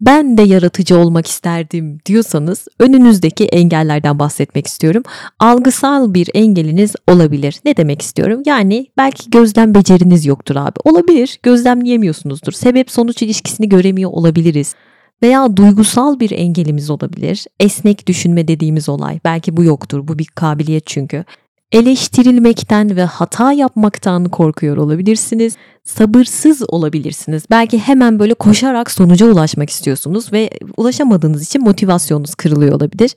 ben 0.00 0.38
de 0.38 0.42
yaratıcı 0.42 0.98
olmak 0.98 1.26
isterdim 1.26 1.98
diyorsanız 2.06 2.68
önünüzdeki 2.78 3.44
engellerden 3.44 4.18
bahsetmek 4.18 4.66
istiyorum. 4.66 5.02
Algısal 5.38 6.14
bir 6.14 6.30
engeliniz 6.34 6.94
olabilir. 7.08 7.60
Ne 7.64 7.76
demek 7.76 8.02
istiyorum? 8.02 8.42
Yani 8.46 8.86
belki 8.96 9.30
gözlem 9.30 9.74
beceriniz 9.74 10.26
yoktur 10.26 10.56
abi. 10.56 10.76
Olabilir. 10.84 11.38
Gözlemleyemiyorsunuzdur. 11.42 12.52
Sebep 12.52 12.90
sonuç 12.90 13.22
ilişkisini 13.22 13.68
göremiyor 13.68 14.10
olabiliriz 14.10 14.74
veya 15.22 15.56
duygusal 15.56 16.20
bir 16.20 16.30
engelimiz 16.30 16.90
olabilir. 16.90 17.46
Esnek 17.60 18.06
düşünme 18.06 18.48
dediğimiz 18.48 18.88
olay. 18.88 19.20
Belki 19.24 19.56
bu 19.56 19.64
yoktur. 19.64 20.08
Bu 20.08 20.18
bir 20.18 20.26
kabiliyet 20.26 20.86
çünkü. 20.86 21.24
Eleştirilmekten 21.72 22.96
ve 22.96 23.04
hata 23.04 23.52
yapmaktan 23.52 24.24
korkuyor 24.24 24.76
olabilirsiniz. 24.76 25.56
Sabırsız 25.84 26.62
olabilirsiniz. 26.70 27.42
Belki 27.50 27.78
hemen 27.78 28.18
böyle 28.18 28.34
koşarak 28.34 28.90
sonuca 28.90 29.26
ulaşmak 29.26 29.70
istiyorsunuz 29.70 30.32
ve 30.32 30.50
ulaşamadığınız 30.76 31.42
için 31.42 31.62
motivasyonunuz 31.64 32.34
kırılıyor 32.34 32.72
olabilir. 32.72 33.14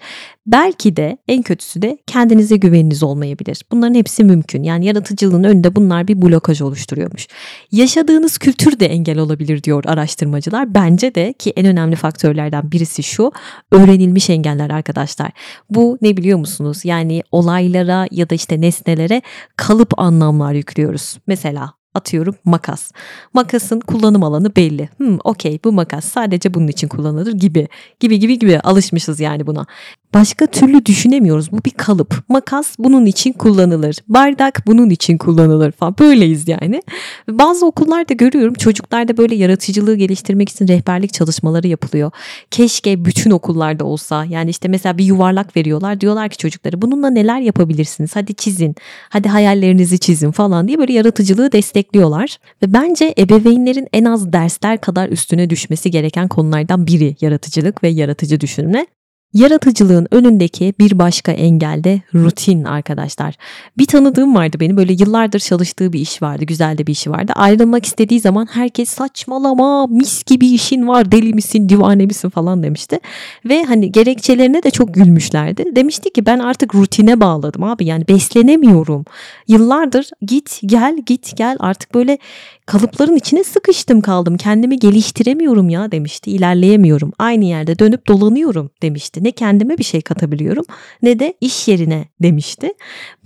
Belki 0.48 0.96
de 0.96 1.18
en 1.28 1.42
kötüsü 1.42 1.82
de 1.82 1.98
kendinize 2.08 2.58
güveniniz 2.58 3.04
olmayabilir. 3.04 3.66
Bunların 3.72 3.96
hepsi 3.96 4.24
mümkün. 4.24 4.64
Yani 4.64 4.86
yaratıcılığın 4.86 5.44
önünde 5.44 5.76
bunlar 5.76 6.08
bir 6.08 6.22
blokaj 6.22 6.62
oluşturuyormuş. 6.62 7.28
Yaşadığınız 7.72 8.38
kültür 8.38 8.80
de 8.80 8.86
engel 8.86 9.20
olabilir 9.20 9.64
diyor 9.64 9.84
araştırmacılar. 9.88 10.74
Bence 10.74 11.16
de 11.16 11.34
ki 11.34 11.54
en 11.56 11.66
önemli 11.66 11.96
faktörlerden 11.96 12.72
birisi 12.72 13.04
şu 13.04 13.32
öğrenilmiş 13.72 14.30
engeller 14.30 14.70
arkadaşlar. 14.70 15.32
Bu 15.70 15.98
ne 16.02 16.18
biliyor 16.18 16.40
musunuz? 16.40 16.86
Yani 16.86 17.24
olaylara 17.32 18.08
ya 18.12 18.30
da 18.30 18.36
işte 18.44 18.62
nesnelere 18.62 19.22
kalıp 19.58 20.00
anlamlar 20.00 20.54
yüklüyoruz. 20.54 21.18
Mesela 21.28 21.74
atıyorum 21.94 22.36
makas. 22.46 22.92
Makasın 23.34 23.80
kullanım 23.80 24.24
alanı 24.24 24.56
belli. 24.56 24.90
Hmm, 24.98 25.18
okey 25.24 25.60
bu 25.64 25.72
makas 25.72 26.06
sadece 26.06 26.54
bunun 26.54 26.68
için 26.68 26.88
kullanılır 26.88 27.34
gibi. 27.34 27.68
Gibi 28.00 28.20
gibi 28.20 28.40
gibi 28.40 28.60
alışmışız 28.60 29.20
yani 29.20 29.48
buna. 29.48 29.66
Başka 30.14 30.48
türlü 30.48 30.86
düşünemiyoruz. 30.86 31.52
Bu 31.52 31.58
bir 31.66 31.72
kalıp. 31.72 32.24
Makas 32.30 32.76
bunun 32.80 33.06
için 33.06 33.34
kullanılır. 33.34 33.96
Bardak 34.08 34.64
bunun 34.68 34.90
için 34.90 35.18
kullanılır 35.18 35.72
falan. 35.72 35.96
Böyleyiz 36.00 36.48
yani. 36.48 36.82
Bazı 37.30 37.66
okullarda 37.66 38.14
görüyorum 38.14 38.54
çocuklarda 38.54 39.18
böyle 39.18 39.36
yaratıcılığı 39.36 39.96
geliştirmek 39.96 40.50
için 40.50 40.68
rehberlik 40.68 41.14
çalışmaları 41.14 41.68
yapılıyor. 41.68 42.12
Keşke 42.52 43.06
bütün 43.06 43.32
okullarda 43.32 43.86
olsa. 43.86 44.26
Yani 44.26 44.50
işte 44.50 44.68
mesela 44.68 44.98
bir 44.98 45.06
yuvarlak 45.06 45.58
veriyorlar. 45.58 46.02
Diyorlar 46.02 46.30
ki 46.30 46.38
çocuklara 46.38 46.82
bununla 46.82 47.10
neler 47.10 47.40
yapabilirsiniz? 47.40 48.16
Hadi 48.16 48.34
çizin. 48.36 48.76
Hadi 49.10 49.30
hayallerinizi 49.30 50.00
çizin 50.00 50.32
falan 50.32 50.68
diye 50.68 50.78
böyle 50.78 50.94
yaratıcılığı 50.94 51.52
destekliyorlar. 51.52 52.38
Ve 52.64 52.74
bence 52.74 53.14
ebeveynlerin 53.18 53.88
en 53.94 54.06
az 54.06 54.34
dersler 54.34 54.82
kadar 54.82 55.10
üstüne 55.10 55.50
düşmesi 55.50 55.92
gereken 55.92 56.28
konulardan 56.28 56.88
biri 56.88 57.16
yaratıcılık 57.22 57.84
ve 57.84 57.88
yaratıcı 57.88 58.40
düşünme. 58.40 58.86
Yaratıcılığın 59.34 60.08
önündeki 60.12 60.74
bir 60.80 61.00
başka 61.00 61.32
engel 61.32 61.84
de 61.84 62.02
rutin 62.14 62.64
arkadaşlar. 62.64 63.36
Bir 63.78 63.86
tanıdığım 63.86 64.36
vardı 64.36 64.58
benim 64.60 64.78
böyle 64.78 64.94
yıllardır 64.94 65.40
çalıştığı 65.40 65.94
bir 65.94 66.00
iş 66.00 66.22
vardı. 66.22 66.46
Güzel 66.46 66.78
de 66.78 66.88
bir 66.88 66.92
işi 66.92 67.12
vardı. 67.12 67.34
Ayrılmak 67.36 67.86
istediği 67.86 68.20
zaman 68.20 68.48
herkes 68.52 68.90
saçmalama 68.90 69.88
mis 69.88 70.24
gibi 70.24 70.48
işin 70.48 70.88
var 70.88 71.12
deli 71.12 71.34
misin 71.34 71.70
divane 71.70 72.06
misin 72.06 72.30
falan 72.30 72.64
demişti. 72.64 73.00
Ve 73.46 73.64
hani 73.64 73.92
gerekçelerine 73.92 74.64
de 74.64 74.72
çok 74.72 74.94
gülmüşlerdi. 74.94 75.76
Demişti 75.76 76.14
ki 76.14 76.26
ben 76.26 76.40
artık 76.40 76.76
rutine 76.76 77.20
bağladım 77.20 77.64
abi 77.64 77.86
yani 77.86 78.08
beslenemiyorum. 78.08 79.06
Yıllardır 79.48 80.10
git 80.22 80.60
gel 80.66 80.98
git 81.06 81.38
gel 81.38 81.58
artık 81.60 81.94
böyle 81.94 82.18
kalıpların 82.66 83.16
içine 83.16 83.44
sıkıştım 83.44 84.02
kaldım. 84.02 84.38
Kendimi 84.38 84.80
geliştiremiyorum 84.80 85.70
ya 85.70 85.92
demişti. 85.92 86.32
İlerleyemiyorum. 86.32 87.12
Aynı 87.20 87.46
yerde 87.46 87.80
dönüp 87.80 88.08
dolanıyorum 88.08 88.72
demişti. 88.82 89.24
Ne 89.24 89.32
kendime 89.32 89.78
bir 89.78 89.84
şey 89.84 90.02
katabiliyorum 90.02 90.66
ne 91.02 91.20
de 91.20 91.34
iş 91.42 91.68
yerine 91.68 92.06
demişti. 92.22 92.74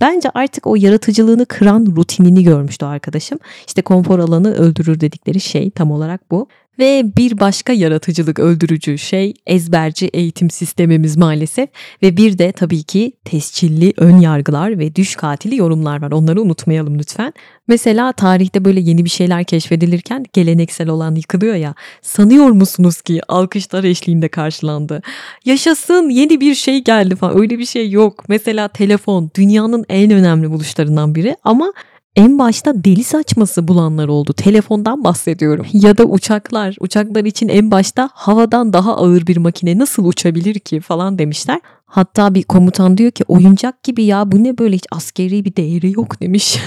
Bence 0.00 0.30
artık 0.34 0.66
o 0.66 0.76
yaratıcılığını 0.76 1.46
kıran 1.46 1.86
rutinini 1.96 2.44
görmüştü 2.44 2.86
arkadaşım. 2.86 3.38
İşte 3.66 3.82
konfor 3.82 4.18
alanı 4.18 4.54
öldürür 4.54 5.00
dedikleri 5.00 5.40
şey 5.40 5.70
tam 5.70 5.90
olarak 5.90 6.30
bu. 6.30 6.48
Ve 6.78 7.04
bir 7.16 7.40
başka 7.40 7.72
yaratıcılık 7.72 8.38
öldürücü 8.38 8.98
şey 8.98 9.34
ezberci 9.46 10.06
eğitim 10.06 10.50
sistemimiz 10.50 11.16
maalesef 11.16 11.68
ve 12.02 12.16
bir 12.16 12.38
de 12.38 12.52
tabii 12.52 12.82
ki 12.82 13.12
tescilli 13.24 13.92
ön 13.96 14.16
yargılar 14.16 14.78
ve 14.78 14.94
düş 14.94 15.16
katili 15.16 15.56
yorumlar 15.56 16.02
var. 16.02 16.10
Onları 16.10 16.42
unutmayalım 16.42 16.98
lütfen. 16.98 17.32
Mesela 17.68 18.12
tarihte 18.12 18.64
böyle 18.64 18.80
yeni 18.80 19.04
bir 19.04 19.10
şeyler 19.10 19.44
keşfedilirken 19.44 20.24
geleneksel 20.32 20.88
olan 20.88 21.14
yıkılıyor 21.14 21.54
ya. 21.54 21.74
Sanıyor 22.02 22.50
musunuz 22.50 23.00
ki 23.00 23.20
alkışlar 23.28 23.84
eşliğinde 23.84 24.28
karşılandı? 24.28 25.02
Yaşasın 25.44 26.10
yeni 26.10 26.40
bir 26.40 26.54
şey 26.54 26.84
geldi 26.84 27.16
falan. 27.16 27.40
Öyle 27.40 27.58
bir 27.58 27.66
şey 27.66 27.90
yok. 27.90 28.24
Mesela 28.28 28.68
telefon 28.68 29.30
dünyanın 29.36 29.84
en 29.88 30.10
önemli 30.10 30.50
buluşlarından 30.50 31.14
biri 31.14 31.36
ama 31.44 31.72
en 32.18 32.38
başta 32.38 32.84
deli 32.84 33.04
saçması 33.04 33.68
bulanlar 33.68 34.08
oldu. 34.08 34.32
Telefondan 34.32 35.04
bahsediyorum. 35.04 35.66
Ya 35.72 35.98
da 35.98 36.04
uçaklar. 36.04 36.76
Uçaklar 36.80 37.24
için 37.24 37.48
en 37.48 37.70
başta 37.70 38.10
havadan 38.12 38.72
daha 38.72 38.96
ağır 38.96 39.26
bir 39.26 39.36
makine 39.36 39.78
nasıl 39.78 40.04
uçabilir 40.04 40.58
ki 40.58 40.80
falan 40.80 41.18
demişler. 41.18 41.60
Hatta 41.86 42.34
bir 42.34 42.42
komutan 42.42 42.98
diyor 42.98 43.10
ki 43.10 43.24
oyuncak 43.28 43.82
gibi 43.82 44.04
ya 44.04 44.32
bu 44.32 44.44
ne 44.44 44.58
böyle 44.58 44.76
hiç 44.76 44.86
askeri 44.92 45.44
bir 45.44 45.56
değeri 45.56 45.92
yok 45.92 46.20
demiş. 46.20 46.58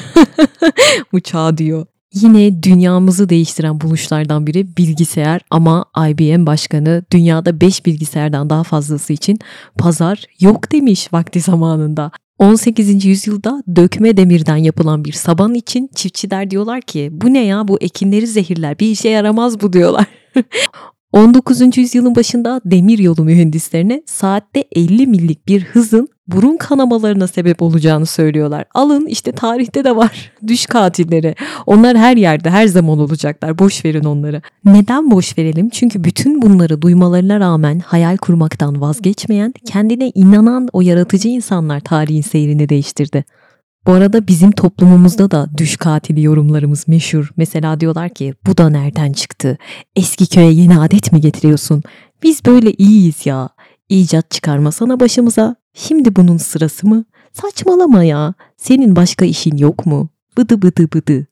Uçağı 1.14 1.58
diyor. 1.58 1.86
Yine 2.14 2.64
dünyamızı 2.64 3.30
değiştiren 3.30 3.82
buluşlardan 3.82 4.48
biri 4.48 4.78
bilgisayar 4.78 5.42
ama 5.50 5.86
IBM 6.10 6.46
başkanı 6.46 7.04
dünyada 7.12 7.62
5 7.62 7.86
bilgisayardan 7.86 8.50
daha 8.50 8.64
fazlası 8.64 9.14
için 9.14 9.40
pazar 9.78 10.26
yok 10.40 10.72
demiş 10.72 11.14
vakti 11.14 11.42
zamanında. 11.42 12.12
18. 12.42 13.06
yüzyılda 13.06 13.64
dökme 13.76 14.18
demirden 14.18 14.56
yapılan 14.56 15.06
bir 15.06 15.12
saban 15.12 15.54
için 15.54 15.90
çiftçiler 15.96 16.52
diyorlar 16.52 16.82
ki 16.82 17.10
bu 17.12 17.34
ne 17.34 17.46
ya 17.46 17.68
bu 17.68 17.78
ekinleri 17.82 18.28
zehirler 18.28 18.80
bir 18.80 18.88
işe 18.88 19.10
yaramaz 19.10 19.62
bu 19.62 19.74
diyorlar. 19.74 20.06
19. 21.12 21.78
yüzyılın 21.78 22.16
başında 22.16 22.62
demir 22.66 23.00
yolu 23.00 23.24
mühendislerine 23.24 24.04
saatte 24.06 24.64
50 24.76 25.08
millik 25.08 25.48
bir 25.48 25.62
hızın 25.64 26.08
burun 26.32 26.58
kanamalarına 26.58 27.28
sebep 27.28 27.62
olacağını 27.62 28.06
söylüyorlar. 28.06 28.66
Alın 28.74 29.06
işte 29.06 29.32
tarihte 29.32 29.84
de 29.84 29.96
var. 29.96 30.32
Düş 30.48 30.66
katilleri. 30.66 31.36
Onlar 31.66 31.98
her 31.98 32.18
yerde 32.18 32.50
her 32.50 32.68
zaman 32.68 33.00
olacaklar. 33.00 33.60
Boş 33.60 33.86
verin 33.86 34.04
onları. 34.04 34.42
Neden 34.66 35.12
boş 35.12 35.38
verelim? 35.38 35.70
Çünkü 35.70 36.04
bütün 36.04 36.42
bunları 36.42 36.82
duymalarına 36.82 37.40
rağmen 37.40 37.80
hayal 37.80 38.18
kurmaktan 38.18 38.82
vazgeçmeyen, 38.82 39.54
kendine 39.66 40.12
inanan 40.16 40.68
o 40.74 40.82
yaratıcı 40.82 41.28
insanlar 41.28 41.80
tarihin 41.80 42.22
seyrini 42.22 42.70
değiştirdi. 42.70 43.26
Bu 43.88 43.92
arada 43.92 44.28
bizim 44.28 44.52
toplumumuzda 44.52 45.32
da 45.32 45.48
düş 45.58 45.78
katili 45.78 46.22
yorumlarımız 46.22 46.88
meşhur. 46.88 47.32
Mesela 47.38 47.80
diyorlar 47.80 48.10
ki 48.10 48.34
bu 48.48 48.58
da 48.58 48.70
nereden 48.70 49.14
çıktı? 49.14 49.58
Eski 49.96 50.28
köye 50.28 50.52
yeni 50.52 50.80
adet 50.80 51.12
mi 51.12 51.22
getiriyorsun? 51.22 51.84
Biz 52.24 52.46
böyle 52.46 52.74
iyiyiz 52.74 53.26
ya. 53.26 53.50
İcat 53.90 54.32
çıkarmasana 54.32 55.00
başımıza. 55.00 55.56
Şimdi 55.74 56.16
bunun 56.16 56.38
sırası 56.38 56.88
mı? 56.88 57.06
Saçmalama 57.34 58.04
ya. 58.04 58.34
Senin 58.58 58.96
başka 58.96 59.26
işin 59.26 59.58
yok 59.58 59.86
mu? 59.86 60.10
Bıdı 60.38 60.62
bıdı 60.62 60.92
bıdı. 60.94 61.28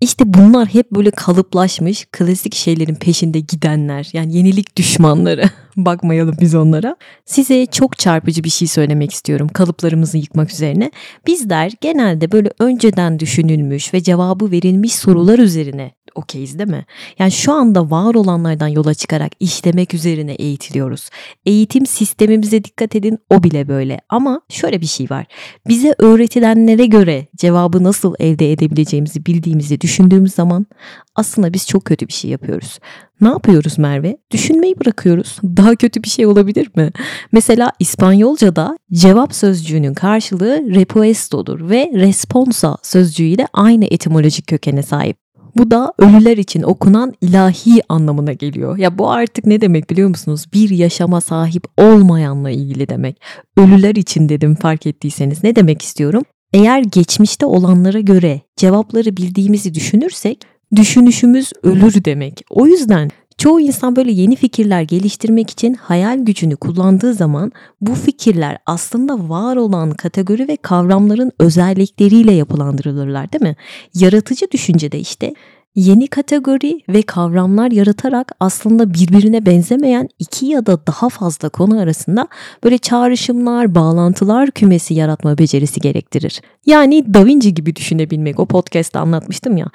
İşte 0.00 0.34
bunlar 0.34 0.68
hep 0.68 0.90
böyle 0.90 1.10
kalıplaşmış 1.10 2.06
klasik 2.12 2.54
şeylerin 2.54 2.94
peşinde 2.94 3.40
gidenler. 3.40 4.08
Yani 4.12 4.36
yenilik 4.36 4.76
düşmanları. 4.76 5.44
Bakmayalım 5.76 6.36
biz 6.40 6.54
onlara. 6.54 6.96
Size 7.24 7.66
çok 7.66 7.98
çarpıcı 7.98 8.44
bir 8.44 8.50
şey 8.50 8.68
söylemek 8.68 9.12
istiyorum 9.12 9.48
kalıplarımızı 9.48 10.18
yıkmak 10.18 10.50
üzerine. 10.50 10.90
Bizler 11.26 11.72
genelde 11.80 12.32
böyle 12.32 12.50
önceden 12.58 13.18
düşünülmüş 13.18 13.94
ve 13.94 14.02
cevabı 14.02 14.50
verilmiş 14.50 14.94
sorular 14.94 15.38
üzerine 15.38 15.92
okeyiz 16.14 16.58
değil 16.58 16.70
mi? 16.70 16.84
Yani 17.18 17.30
şu 17.30 17.52
anda 17.52 17.90
var 17.90 18.14
olanlardan 18.14 18.68
yola 18.68 18.94
çıkarak 18.94 19.32
işlemek 19.40 19.94
üzerine 19.94 20.32
eğitiliyoruz. 20.32 21.10
Eğitim 21.46 21.86
sistemimize 21.86 22.64
dikkat 22.64 22.96
edin 22.96 23.18
o 23.30 23.42
bile 23.42 23.68
böyle. 23.68 24.00
Ama 24.08 24.40
şöyle 24.48 24.80
bir 24.80 24.86
şey 24.86 25.10
var. 25.10 25.26
Bize 25.68 25.94
öğretilenlere 25.98 26.86
göre 26.86 27.26
cevabı 27.36 27.84
nasıl 27.84 28.14
elde 28.18 28.52
edebileceğimizi 28.52 29.26
bildiğimizi 29.26 29.80
düşündüğümüz 29.80 30.34
zaman 30.34 30.66
aslında 31.14 31.52
biz 31.52 31.66
çok 31.66 31.84
kötü 31.84 32.08
bir 32.08 32.12
şey 32.12 32.30
yapıyoruz. 32.30 32.78
Ne 33.20 33.28
yapıyoruz 33.28 33.78
Merve? 33.78 34.16
Düşünmeyi 34.30 34.80
bırakıyoruz. 34.80 35.38
Daha 35.56 35.76
kötü 35.76 36.02
bir 36.02 36.08
şey 36.08 36.26
olabilir 36.26 36.70
mi? 36.76 36.90
Mesela 37.32 37.72
İspanyolca'da 37.78 38.78
cevap 38.92 39.34
sözcüğünün 39.34 39.94
karşılığı 39.94 40.74
repuesto'dur 40.74 41.70
ve 41.70 41.90
responsa 41.94 42.76
sözcüğüyle 42.82 43.46
aynı 43.52 43.84
etimolojik 43.84 44.46
kökene 44.46 44.82
sahip. 44.82 45.16
Bu 45.56 45.70
da 45.70 45.92
ölüler 45.98 46.36
için 46.36 46.62
okunan 46.62 47.14
ilahi 47.20 47.82
anlamına 47.88 48.32
geliyor. 48.32 48.78
Ya 48.78 48.98
bu 48.98 49.10
artık 49.10 49.46
ne 49.46 49.60
demek 49.60 49.90
biliyor 49.90 50.08
musunuz? 50.08 50.46
Bir 50.54 50.70
yaşama 50.70 51.20
sahip 51.20 51.64
olmayanla 51.76 52.50
ilgili 52.50 52.88
demek. 52.88 53.20
Ölüler 53.56 53.94
için 53.94 54.28
dedim 54.28 54.54
fark 54.54 54.86
ettiyseniz. 54.86 55.44
Ne 55.44 55.56
demek 55.56 55.82
istiyorum? 55.82 56.22
Eğer 56.52 56.82
geçmişte 56.82 57.46
olanlara 57.46 58.00
göre 58.00 58.40
cevapları 58.56 59.16
bildiğimizi 59.16 59.74
düşünürsek 59.74 60.40
düşünüşümüz 60.76 61.52
ölür 61.62 62.04
demek. 62.04 62.44
O 62.50 62.66
yüzden 62.66 63.10
Çoğu 63.40 63.60
insan 63.60 63.96
böyle 63.96 64.12
yeni 64.12 64.36
fikirler 64.36 64.82
geliştirmek 64.82 65.50
için 65.50 65.74
hayal 65.74 66.18
gücünü 66.18 66.56
kullandığı 66.56 67.14
zaman 67.14 67.52
bu 67.80 67.94
fikirler 67.94 68.58
aslında 68.66 69.28
var 69.28 69.56
olan 69.56 69.90
kategori 69.90 70.48
ve 70.48 70.56
kavramların 70.56 71.32
özellikleriyle 71.38 72.32
yapılandırılırlar 72.32 73.32
değil 73.32 73.42
mi? 73.42 73.56
Yaratıcı 73.94 74.50
düşüncede 74.50 75.00
işte 75.00 75.34
Yeni 75.74 76.06
kategori 76.06 76.80
ve 76.88 77.02
kavramlar 77.02 77.70
yaratarak 77.70 78.32
aslında 78.40 78.94
birbirine 78.94 79.46
benzemeyen 79.46 80.08
iki 80.18 80.46
ya 80.46 80.66
da 80.66 80.86
daha 80.86 81.08
fazla 81.08 81.48
konu 81.48 81.80
arasında 81.80 82.28
böyle 82.64 82.78
çağrışımlar, 82.78 83.74
bağlantılar 83.74 84.50
kümesi 84.50 84.94
yaratma 84.94 85.38
becerisi 85.38 85.80
gerektirir. 85.80 86.40
Yani 86.66 87.14
Da 87.14 87.26
Vinci 87.26 87.54
gibi 87.54 87.76
düşünebilmek 87.76 88.40
o 88.40 88.46
podcast'te 88.46 88.98
anlatmıştım 88.98 89.56
ya. 89.56 89.66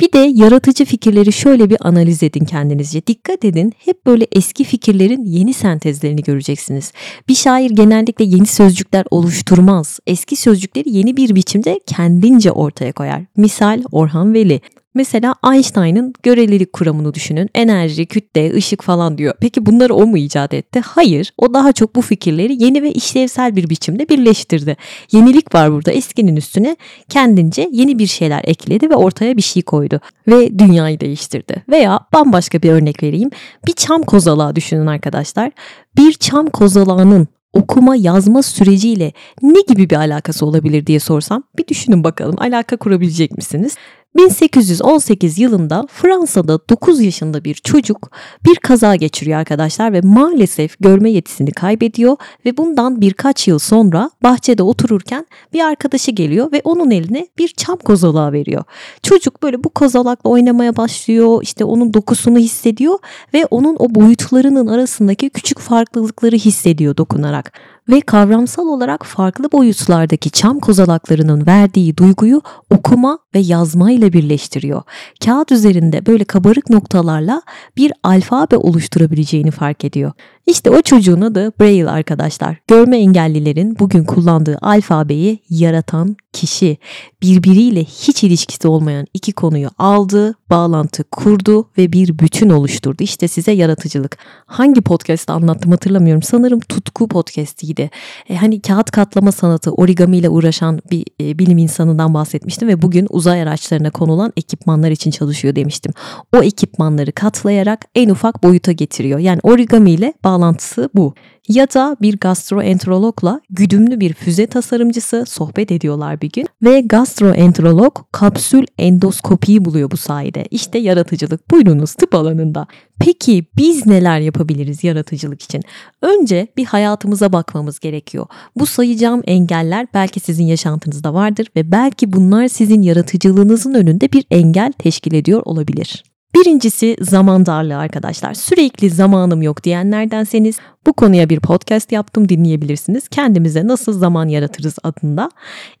Bir 0.00 0.12
de 0.12 0.18
yaratıcı 0.18 0.84
fikirleri 0.84 1.32
şöyle 1.32 1.70
bir 1.70 1.76
analiz 1.80 2.22
edin 2.22 2.44
kendinizce. 2.44 3.06
Dikkat 3.06 3.44
edin 3.44 3.72
hep 3.78 4.06
böyle 4.06 4.26
eski 4.32 4.64
fikirlerin 4.64 5.24
yeni 5.24 5.54
sentezlerini 5.54 6.22
göreceksiniz. 6.22 6.92
Bir 7.28 7.34
şair 7.34 7.70
genellikle 7.70 8.24
yeni 8.24 8.46
sözcükler 8.46 9.04
oluşturmaz. 9.10 10.00
Eski 10.06 10.36
sözcükleri 10.36 10.90
yeni 10.90 11.16
bir 11.16 11.34
biçimde 11.34 11.80
kendince 11.86 12.52
ortaya 12.52 12.92
koyar. 12.92 13.22
Misal 13.36 13.82
Orhan 13.92 14.34
Veli. 14.34 14.60
Mesela 14.98 15.34
Einstein'ın 15.52 16.12
görelilik 16.22 16.72
kuramını 16.72 17.14
düşünün. 17.14 17.50
Enerji, 17.54 18.06
kütle, 18.06 18.54
ışık 18.54 18.82
falan 18.82 19.18
diyor. 19.18 19.34
Peki 19.40 19.66
bunları 19.66 19.94
o 19.94 20.06
mu 20.06 20.18
icat 20.18 20.54
etti? 20.54 20.80
Hayır. 20.80 21.32
O 21.36 21.54
daha 21.54 21.72
çok 21.72 21.94
bu 21.94 22.02
fikirleri 22.02 22.62
yeni 22.64 22.82
ve 22.82 22.92
işlevsel 22.92 23.56
bir 23.56 23.70
biçimde 23.70 24.08
birleştirdi. 24.08 24.76
Yenilik 25.12 25.54
var 25.54 25.72
burada. 25.72 25.92
Eskinin 25.92 26.36
üstüne 26.36 26.76
kendince 27.08 27.68
yeni 27.72 27.98
bir 27.98 28.06
şeyler 28.06 28.40
ekledi 28.44 28.90
ve 28.90 28.96
ortaya 28.96 29.36
bir 29.36 29.42
şey 29.42 29.62
koydu. 29.62 30.00
Ve 30.28 30.58
dünyayı 30.58 31.00
değiştirdi. 31.00 31.62
Veya 31.68 32.00
bambaşka 32.12 32.62
bir 32.62 32.70
örnek 32.70 33.02
vereyim. 33.02 33.30
Bir 33.66 33.72
çam 33.72 34.02
kozalağı 34.02 34.56
düşünün 34.56 34.86
arkadaşlar. 34.86 35.50
Bir 35.96 36.12
çam 36.12 36.46
kozalağının 36.46 37.28
okuma 37.52 37.96
yazma 37.96 38.42
süreciyle 38.42 39.12
ne 39.42 39.60
gibi 39.68 39.90
bir 39.90 39.96
alakası 39.96 40.46
olabilir 40.46 40.86
diye 40.86 41.00
sorsam 41.00 41.42
bir 41.58 41.68
düşünün 41.68 42.04
bakalım 42.04 42.36
alaka 42.38 42.76
kurabilecek 42.76 43.36
misiniz? 43.36 43.76
1818 44.16 45.38
yılında 45.38 45.86
Fransa'da 45.90 46.68
9 46.68 47.00
yaşında 47.00 47.44
bir 47.44 47.54
çocuk 47.54 48.10
bir 48.44 48.56
kaza 48.56 48.96
geçiriyor 48.96 49.38
arkadaşlar 49.38 49.92
ve 49.92 50.00
maalesef 50.00 50.78
görme 50.80 51.10
yetisini 51.10 51.52
kaybediyor 51.52 52.16
ve 52.46 52.56
bundan 52.56 53.00
birkaç 53.00 53.48
yıl 53.48 53.58
sonra 53.58 54.10
bahçede 54.22 54.62
otururken 54.62 55.26
bir 55.52 55.60
arkadaşı 55.60 56.10
geliyor 56.10 56.52
ve 56.52 56.60
onun 56.64 56.90
eline 56.90 57.28
bir 57.38 57.48
çam 57.48 57.76
kozalağı 57.76 58.32
veriyor. 58.32 58.64
Çocuk 59.02 59.42
böyle 59.42 59.64
bu 59.64 59.68
kozalakla 59.68 60.30
oynamaya 60.30 60.76
başlıyor 60.76 61.42
işte 61.42 61.64
onun 61.64 61.94
dokusunu 61.94 62.38
hissediyor 62.38 62.98
ve 63.34 63.46
onun 63.50 63.76
o 63.78 63.94
boyutlarının 63.94 64.66
arasındaki 64.66 65.30
küçük 65.30 65.58
farklılıkları 65.58 66.36
hissediyor 66.36 66.96
dokunarak 66.96 67.52
ve 67.88 68.00
kavramsal 68.00 68.66
olarak 68.66 69.06
farklı 69.06 69.52
boyutlardaki 69.52 70.30
çam 70.30 70.58
kozalaklarının 70.58 71.46
verdiği 71.46 71.96
duyguyu 71.96 72.42
okuma 72.70 73.18
ve 73.34 73.38
yazma 73.38 73.90
ile 73.90 74.12
birleştiriyor. 74.12 74.82
Kağıt 75.24 75.52
üzerinde 75.52 76.06
böyle 76.06 76.24
kabarık 76.24 76.70
noktalarla 76.70 77.42
bir 77.76 77.92
alfabe 78.02 78.56
oluşturabileceğini 78.56 79.50
fark 79.50 79.84
ediyor. 79.84 80.12
İşte 80.48 80.70
o 80.70 80.82
çocuğun 80.82 81.20
adı 81.20 81.52
Braille 81.60 81.90
arkadaşlar. 81.90 82.56
Görme 82.68 82.98
engellilerin 82.98 83.78
bugün 83.78 84.04
kullandığı 84.04 84.58
alfabeyi 84.62 85.38
yaratan 85.50 86.16
kişi 86.32 86.78
birbiriyle 87.22 87.84
hiç 87.84 88.24
ilişkisi 88.24 88.68
olmayan 88.68 89.06
iki 89.14 89.32
konuyu 89.32 89.68
aldı, 89.78 90.34
bağlantı 90.50 91.04
kurdu 91.04 91.70
ve 91.78 91.92
bir 91.92 92.18
bütün 92.18 92.50
oluşturdu. 92.50 93.02
İşte 93.02 93.28
size 93.28 93.52
yaratıcılık. 93.52 94.18
Hangi 94.46 94.80
podcast'ta 94.80 95.34
anlattım 95.34 95.70
hatırlamıyorum. 95.70 96.22
Sanırım 96.22 96.60
Tutku 96.60 97.08
podcast'iydi. 97.08 97.90
E, 98.28 98.36
hani 98.36 98.62
kağıt 98.62 98.90
katlama 98.90 99.32
sanatı, 99.32 99.70
origami 99.70 100.18
ile 100.18 100.28
uğraşan 100.28 100.80
bir 100.90 101.04
e, 101.20 101.38
bilim 101.38 101.58
insanından 101.58 102.14
bahsetmiştim 102.14 102.68
ve 102.68 102.82
bugün 102.82 103.06
uzay 103.10 103.42
araçlarına 103.42 103.90
konulan 103.90 104.32
ekipmanlar 104.36 104.90
için 104.90 105.10
çalışıyor 105.10 105.56
demiştim. 105.56 105.92
O 106.36 106.42
ekipmanları 106.42 107.12
katlayarak 107.12 107.84
en 107.94 108.08
ufak 108.08 108.42
boyuta 108.42 108.72
getiriyor. 108.72 109.18
Yani 109.18 109.40
origami 109.42 109.90
ile 109.90 110.12
bağlantısı 110.38 110.90
bu 110.94 111.14
ya 111.48 111.66
da 111.66 111.96
bir 112.00 112.16
gastroenterologla 112.16 113.40
güdümlü 113.50 114.00
bir 114.00 114.14
füze 114.14 114.46
tasarımcısı 114.46 115.24
sohbet 115.26 115.72
ediyorlar 115.72 116.20
bir 116.20 116.30
gün 116.30 116.46
ve 116.62 116.80
gastroenterolog 116.80 117.98
kapsül 118.12 118.64
endoskopiyi 118.78 119.64
buluyor 119.64 119.90
bu 119.90 119.96
sayede. 119.96 120.44
İşte 120.50 120.78
yaratıcılık 120.78 121.50
buyurunuz 121.50 121.94
tıp 121.94 122.14
alanında. 122.14 122.66
Peki 123.00 123.46
biz 123.56 123.86
neler 123.86 124.20
yapabiliriz 124.20 124.84
yaratıcılık 124.84 125.42
için? 125.42 125.62
Önce 126.02 126.46
bir 126.56 126.64
hayatımıza 126.64 127.32
bakmamız 127.32 127.78
gerekiyor. 127.78 128.26
Bu 128.56 128.66
sayacağım 128.66 129.22
engeller 129.26 129.86
belki 129.94 130.20
sizin 130.20 130.44
yaşantınızda 130.44 131.14
vardır 131.14 131.46
ve 131.56 131.72
belki 131.72 132.12
bunlar 132.12 132.48
sizin 132.48 132.82
yaratıcılığınızın 132.82 133.74
önünde 133.74 134.12
bir 134.12 134.24
engel 134.30 134.72
teşkil 134.72 135.14
ediyor 135.14 135.42
olabilir. 135.44 136.04
Birincisi 136.34 136.96
zaman 137.00 137.46
darlığı 137.46 137.76
arkadaşlar. 137.76 138.34
Sürekli 138.34 138.90
zamanım 138.90 139.42
yok 139.42 139.64
diyenlerdenseniz 139.64 140.56
bu 140.86 140.92
konuya 140.92 141.28
bir 141.28 141.40
podcast 141.40 141.92
yaptım 141.92 142.28
dinleyebilirsiniz. 142.28 143.08
Kendimize 143.08 143.66
nasıl 143.66 143.92
zaman 143.92 144.28
yaratırız 144.28 144.76
adında. 144.82 145.30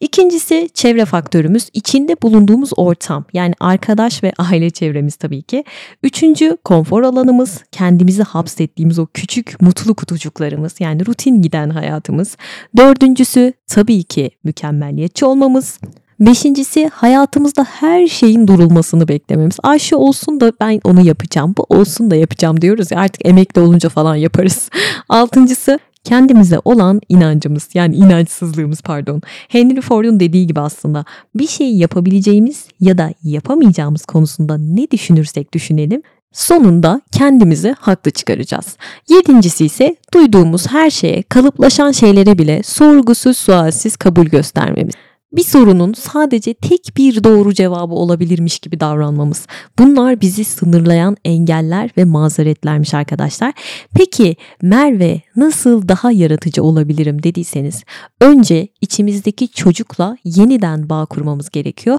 İkincisi 0.00 0.68
çevre 0.74 1.04
faktörümüz. 1.04 1.68
içinde 1.72 2.16
bulunduğumuz 2.22 2.70
ortam 2.76 3.24
yani 3.32 3.54
arkadaş 3.60 4.22
ve 4.22 4.32
aile 4.38 4.70
çevremiz 4.70 5.16
tabii 5.16 5.42
ki. 5.42 5.64
Üçüncü 6.02 6.56
konfor 6.64 7.02
alanımız. 7.02 7.64
Kendimizi 7.72 8.22
hapsettiğimiz 8.22 8.98
o 8.98 9.06
küçük 9.06 9.62
mutlu 9.62 9.94
kutucuklarımız 9.94 10.80
yani 10.80 11.06
rutin 11.06 11.42
giden 11.42 11.70
hayatımız. 11.70 12.36
Dördüncüsü 12.76 13.52
tabii 13.66 14.02
ki 14.02 14.30
mükemmeliyetçi 14.44 15.24
olmamız. 15.24 15.78
Beşincisi 16.20 16.88
hayatımızda 16.88 17.64
her 17.64 18.06
şeyin 18.06 18.48
durulmasını 18.48 19.08
beklememiz. 19.08 19.56
Ayşe 19.62 19.96
olsun 19.96 20.40
da 20.40 20.52
ben 20.60 20.80
onu 20.84 21.06
yapacağım, 21.06 21.54
bu 21.58 21.66
olsun 21.68 22.10
da 22.10 22.16
yapacağım 22.16 22.60
diyoruz 22.60 22.90
ya 22.90 22.98
artık 23.00 23.26
emekli 23.26 23.60
olunca 23.60 23.88
falan 23.88 24.14
yaparız. 24.14 24.70
Altıncısı 25.08 25.78
kendimize 26.04 26.58
olan 26.64 27.00
inancımız 27.08 27.68
yani 27.74 27.96
inançsızlığımız 27.96 28.82
pardon. 28.82 29.22
Henry 29.48 29.80
Ford'un 29.80 30.20
dediği 30.20 30.46
gibi 30.46 30.60
aslında 30.60 31.04
bir 31.34 31.46
şeyi 31.46 31.78
yapabileceğimiz 31.78 32.68
ya 32.80 32.98
da 32.98 33.10
yapamayacağımız 33.22 34.04
konusunda 34.04 34.58
ne 34.58 34.90
düşünürsek 34.90 35.54
düşünelim 35.54 36.02
sonunda 36.32 37.00
kendimizi 37.12 37.74
haklı 37.80 38.10
çıkaracağız. 38.10 38.76
Yedincisi 39.08 39.64
ise 39.64 39.96
duyduğumuz 40.14 40.66
her 40.66 40.90
şeye, 40.90 41.22
kalıplaşan 41.22 41.92
şeylere 41.92 42.38
bile 42.38 42.62
sorgusuz 42.62 43.36
sualsiz 43.36 43.96
kabul 43.96 44.26
göstermemiz 44.26 44.94
bir 45.32 45.42
sorunun 45.42 45.92
sadece 45.92 46.54
tek 46.54 46.96
bir 46.96 47.24
doğru 47.24 47.54
cevabı 47.54 47.94
olabilirmiş 47.94 48.58
gibi 48.58 48.80
davranmamız. 48.80 49.46
Bunlar 49.78 50.20
bizi 50.20 50.44
sınırlayan 50.44 51.16
engeller 51.24 51.90
ve 51.96 52.04
mazeretlermiş 52.04 52.94
arkadaşlar. 52.94 53.52
Peki 53.94 54.36
Merve 54.62 55.22
nasıl 55.36 55.88
daha 55.88 56.12
yaratıcı 56.12 56.62
olabilirim 56.62 57.22
dediyseniz 57.22 57.84
önce 58.20 58.68
içimizdeki 58.80 59.48
çocukla 59.48 60.16
yeniden 60.24 60.88
bağ 60.88 61.06
kurmamız 61.06 61.50
gerekiyor. 61.50 61.98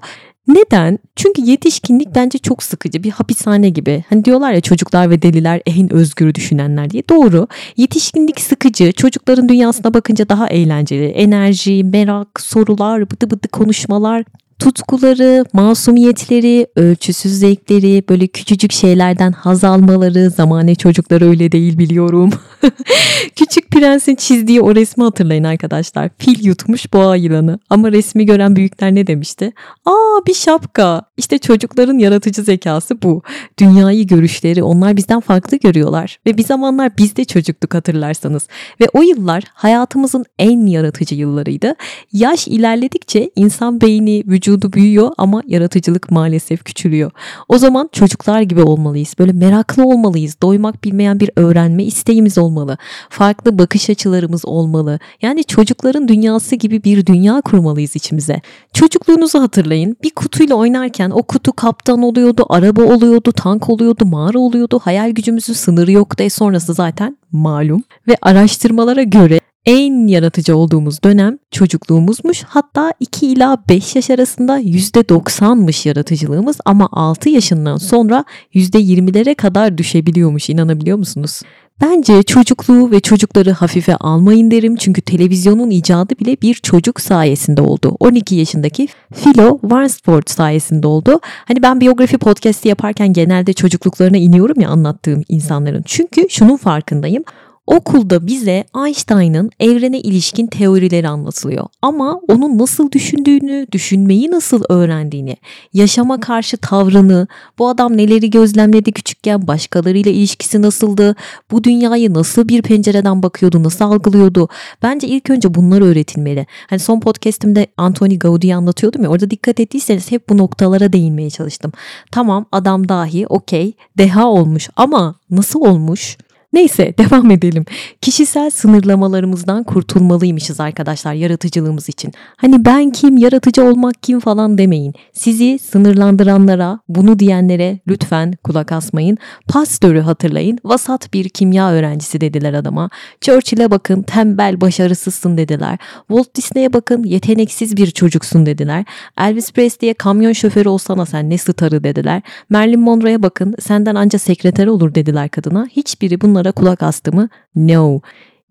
Neden? 0.49 0.99
Çünkü 1.15 1.41
yetişkinlik 1.41 2.15
bence 2.15 2.37
çok 2.37 2.63
sıkıcı 2.63 3.03
bir 3.03 3.11
hapishane 3.11 3.69
gibi. 3.69 4.03
Hani 4.09 4.25
diyorlar 4.25 4.53
ya 4.53 4.61
çocuklar 4.61 5.09
ve 5.09 5.21
deliler 5.21 5.61
en 5.65 5.93
özgür 5.93 6.33
düşünenler 6.33 6.89
diye. 6.89 7.03
Doğru. 7.09 7.47
Yetişkinlik 7.77 8.41
sıkıcı. 8.41 8.91
Çocukların 8.91 9.49
dünyasına 9.49 9.93
bakınca 9.93 10.29
daha 10.29 10.47
eğlenceli. 10.47 11.05
Enerji, 11.05 11.83
merak, 11.83 12.41
sorular, 12.41 13.11
bıdı 13.11 13.31
bıdı 13.31 13.47
konuşmalar 13.47 14.23
tutkuları, 14.59 15.45
masumiyetleri, 15.53 16.67
ölçüsüz 16.75 17.31
zevkleri, 17.39 18.03
böyle 18.09 18.27
küçücük 18.27 18.71
şeylerden 18.71 19.31
haz 19.31 19.63
almaları, 19.63 20.29
zamane 20.29 20.75
çocuklar 20.75 21.21
öyle 21.21 21.51
değil 21.51 21.77
biliyorum. 21.77 22.29
Küçük 23.35 23.71
Prens'in 23.71 24.15
çizdiği 24.15 24.61
o 24.61 24.75
resmi 24.75 25.03
hatırlayın 25.03 25.43
arkadaşlar. 25.43 26.09
Fil 26.17 26.45
yutmuş 26.45 26.93
boğa 26.93 27.15
yılanı. 27.15 27.59
Ama 27.69 27.91
resmi 27.91 28.25
gören 28.25 28.55
büyükler 28.55 28.95
ne 28.95 29.07
demişti? 29.07 29.51
Aa 29.85 30.19
bir 30.27 30.33
şapka. 30.33 31.01
İşte 31.17 31.37
çocukların 31.37 31.97
yaratıcı 31.97 32.43
zekası 32.43 33.01
bu. 33.01 33.21
Dünyayı 33.59 34.07
görüşleri 34.07 34.63
onlar 34.63 34.97
bizden 34.97 35.19
farklı 35.19 35.57
görüyorlar. 35.57 36.19
Ve 36.25 36.37
bir 36.37 36.43
zamanlar 36.43 36.97
biz 36.97 37.15
de 37.15 37.25
çocuktuk 37.25 37.73
hatırlarsanız. 37.73 38.47
Ve 38.81 38.87
o 38.93 39.01
yıllar 39.01 39.43
hayatımızın 39.53 40.25
en 40.39 40.65
yaratıcı 40.65 41.15
yıllarıydı. 41.15 41.75
Yaş 42.13 42.47
ilerledikçe 42.47 43.29
insan 43.35 43.81
beyni, 43.81 44.23
vücudu 44.49 44.73
büyüyor 44.73 45.11
ama 45.17 45.43
yaratıcılık 45.47 46.11
maalesef 46.11 46.63
küçülüyor. 46.63 47.11
O 47.49 47.57
zaman 47.57 47.89
çocuklar 47.91 48.41
gibi 48.41 48.61
olmalıyız. 48.61 49.13
Böyle 49.19 49.31
meraklı 49.31 49.83
olmalıyız. 49.83 50.35
Doymak 50.41 50.83
bilmeyen 50.83 51.19
bir 51.19 51.31
öğrenme 51.35 51.83
isteğimiz 51.83 52.37
olmalı. 52.37 52.77
Farklı 53.09 53.57
bakış 53.59 53.89
açılarımız 53.89 54.45
olmalı. 54.45 54.99
Yani 55.21 55.43
çocukların 55.43 56.07
dünyası 56.07 56.55
gibi 56.55 56.83
bir 56.83 57.05
dünya 57.05 57.41
kurmalıyız 57.41 57.95
içimize. 57.95 58.41
Çocukluğunuzu 58.73 59.39
hatırlayın. 59.39 59.95
Bir 60.03 60.09
kutuyla 60.09 60.55
oynarken 60.55 61.09
o 61.09 61.23
kutu 61.23 61.53
kaptan 61.53 62.01
oluyordu, 62.01 62.45
araba 62.49 62.83
oluyordu, 62.83 63.31
tank 63.31 63.69
oluyordu, 63.69 64.05
mağara 64.05 64.39
oluyordu. 64.39 64.79
Hayal 64.83 65.11
gücümüzün 65.11 65.53
sınırı 65.53 65.91
yoktu. 65.91 66.23
E 66.23 66.29
sonrası 66.29 66.73
zaten 66.73 67.17
malum. 67.31 67.83
Ve 68.07 68.17
araştırmalara 68.21 69.03
göre 69.03 69.38
en 69.69 70.07
yaratıcı 70.07 70.55
olduğumuz 70.57 71.03
dönem 71.03 71.37
çocukluğumuzmuş. 71.51 72.43
Hatta 72.43 72.93
2 72.99 73.27
ila 73.27 73.57
5 73.69 73.95
yaş 73.95 74.09
arasında 74.09 74.59
%90'mış 74.59 75.87
yaratıcılığımız 75.87 76.57
ama 76.65 76.89
6 76.91 77.29
yaşından 77.29 77.77
sonra 77.77 78.25
%20'lere 78.53 79.35
kadar 79.35 79.77
düşebiliyormuş 79.77 80.49
inanabiliyor 80.49 80.97
musunuz? 80.97 81.41
Bence 81.81 82.23
çocukluğu 82.23 82.91
ve 82.91 82.99
çocukları 82.99 83.51
hafife 83.51 83.95
almayın 83.95 84.51
derim 84.51 84.75
çünkü 84.75 85.01
televizyonun 85.01 85.69
icadı 85.69 86.19
bile 86.19 86.41
bir 86.41 86.53
çocuk 86.53 87.01
sayesinde 87.01 87.61
oldu. 87.61 87.95
12 87.99 88.35
yaşındaki 88.35 88.87
Philo 89.13 89.59
Warnsford 89.61 90.27
sayesinde 90.27 90.87
oldu. 90.87 91.19
Hani 91.23 91.61
ben 91.63 91.81
biyografi 91.81 92.17
podcast'i 92.17 92.69
yaparken 92.69 93.13
genelde 93.13 93.53
çocukluklarına 93.53 94.17
iniyorum 94.17 94.61
ya 94.61 94.69
anlattığım 94.69 95.23
insanların. 95.29 95.83
Çünkü 95.85 96.25
şunun 96.29 96.57
farkındayım. 96.57 97.23
Okulda 97.69 98.27
bize 98.27 98.63
Einstein'ın 98.85 99.51
evrene 99.59 99.99
ilişkin 99.99 100.47
teorileri 100.47 101.07
anlatılıyor. 101.07 101.65
Ama 101.81 102.21
onun 102.27 102.57
nasıl 102.57 102.91
düşündüğünü, 102.91 103.67
düşünmeyi 103.71 104.31
nasıl 104.31 104.63
öğrendiğini, 104.69 105.37
yaşama 105.73 106.19
karşı 106.19 106.57
tavrını, 106.57 107.27
bu 107.59 107.69
adam 107.69 107.97
neleri 107.97 108.29
gözlemledi 108.29 108.91
küçükken, 108.91 109.47
başkalarıyla 109.47 110.11
ilişkisi 110.11 110.61
nasıldı, 110.61 111.15
bu 111.51 111.63
dünyayı 111.63 112.13
nasıl 112.13 112.47
bir 112.47 112.61
pencereden 112.61 113.23
bakıyordu, 113.23 113.63
nasıl 113.63 113.85
algılıyordu. 113.85 114.47
Bence 114.83 115.07
ilk 115.07 115.29
önce 115.29 115.53
bunlar 115.53 115.81
öğretilmeli. 115.81 116.47
Hani 116.67 116.79
son 116.79 116.99
podcast'imde 116.99 117.67
Anthony 117.77 118.19
Gaudi'yi 118.19 118.55
anlatıyordum 118.55 119.03
ya 119.03 119.09
orada 119.09 119.31
dikkat 119.31 119.59
ettiyseniz 119.59 120.11
hep 120.11 120.29
bu 120.29 120.37
noktalara 120.37 120.93
değinmeye 120.93 121.29
çalıştım. 121.29 121.71
Tamam 122.11 122.45
adam 122.51 122.89
dahi 122.89 123.27
okey 123.27 123.73
deha 123.97 124.27
olmuş 124.27 124.69
ama 124.75 125.15
nasıl 125.31 125.61
olmuş? 125.61 126.17
Neyse 126.53 126.93
devam 126.97 127.31
edelim. 127.31 127.65
Kişisel 128.01 128.49
sınırlamalarımızdan 128.49 129.63
kurtulmalıymışız 129.63 130.59
arkadaşlar 130.59 131.13
yaratıcılığımız 131.13 131.89
için. 131.89 132.13
Hani 132.37 132.65
ben 132.65 132.89
kim, 132.91 133.17
yaratıcı 133.17 133.63
olmak 133.63 134.03
kim 134.03 134.19
falan 134.19 134.57
demeyin. 134.57 134.93
Sizi 135.13 135.59
sınırlandıranlara, 135.59 136.79
bunu 136.89 137.19
diyenlere 137.19 137.79
lütfen 137.87 138.33
kulak 138.43 138.71
asmayın. 138.71 139.17
Pastörü 139.47 139.99
hatırlayın. 139.99 140.59
Vasat 140.63 141.13
bir 141.13 141.29
kimya 141.29 141.71
öğrencisi 141.71 142.21
dediler 142.21 142.53
adama. 142.53 142.89
Churchill'e 143.21 143.71
bakın 143.71 144.01
tembel 144.01 144.61
başarısızsın 144.61 145.37
dediler. 145.37 145.77
Walt 146.07 146.35
Disney'e 146.35 146.73
bakın 146.73 147.03
yeteneksiz 147.03 147.77
bir 147.77 147.91
çocuksun 147.91 148.45
dediler. 148.45 148.85
Elvis 149.17 149.51
Presley'e 149.51 149.93
kamyon 149.93 150.33
şoförü 150.33 150.69
olsana 150.69 151.05
sen 151.05 151.29
ne 151.29 151.37
starı 151.37 151.83
dediler. 151.83 152.21
Marilyn 152.49 152.79
Monroe'ya 152.79 153.23
bakın 153.23 153.55
senden 153.59 153.95
anca 153.95 154.19
sekreter 154.19 154.67
olur 154.67 154.95
dediler 154.95 155.29
kadına. 155.29 155.67
Hiçbiri 155.71 156.21
bunlar 156.21 156.38
bunlara 156.39 156.51
kulak 156.51 156.83
astı 156.83 157.11
mı? 157.11 157.29
No. 157.55 157.99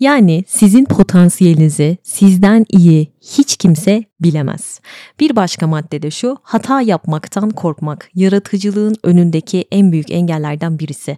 Yani 0.01 0.45
sizin 0.47 0.85
potansiyelinizi 0.85 1.99
sizden 2.03 2.67
iyi 2.69 3.13
hiç 3.21 3.57
kimse 3.57 4.05
bilemez. 4.21 4.81
Bir 5.21 5.37
başka 5.37 5.67
madde 5.67 6.03
de 6.03 6.11
şu, 6.11 6.37
hata 6.43 6.81
yapmaktan 6.81 7.51
korkmak 7.51 8.11
yaratıcılığın 8.15 8.97
önündeki 9.03 9.65
en 9.71 9.93
büyük 9.93 10.11
engellerden 10.11 10.79
birisi. 10.79 11.17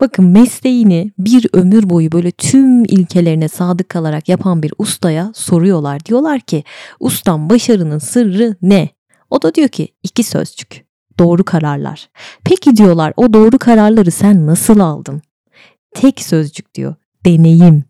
Bakın 0.00 0.24
mesleğini 0.24 1.12
bir 1.18 1.46
ömür 1.52 1.90
boyu 1.90 2.12
böyle 2.12 2.30
tüm 2.30 2.84
ilkelerine 2.84 3.48
sadık 3.48 3.88
kalarak 3.88 4.28
yapan 4.28 4.62
bir 4.62 4.72
ustaya 4.78 5.32
soruyorlar. 5.34 6.04
Diyorlar 6.04 6.40
ki 6.40 6.64
ustam 7.00 7.50
başarının 7.50 7.98
sırrı 7.98 8.56
ne? 8.62 8.88
O 9.30 9.42
da 9.42 9.54
diyor 9.54 9.68
ki 9.68 9.88
iki 10.02 10.22
sözcük. 10.22 10.86
Doğru 11.18 11.44
kararlar. 11.44 12.08
Peki 12.44 12.76
diyorlar 12.76 13.12
o 13.16 13.32
doğru 13.32 13.58
kararları 13.58 14.10
sen 14.10 14.46
nasıl 14.46 14.80
aldın? 14.80 15.22
Tek 16.00 16.22
sözcük 16.22 16.74
diyor. 16.74 16.94
Deneyim. 17.26 17.84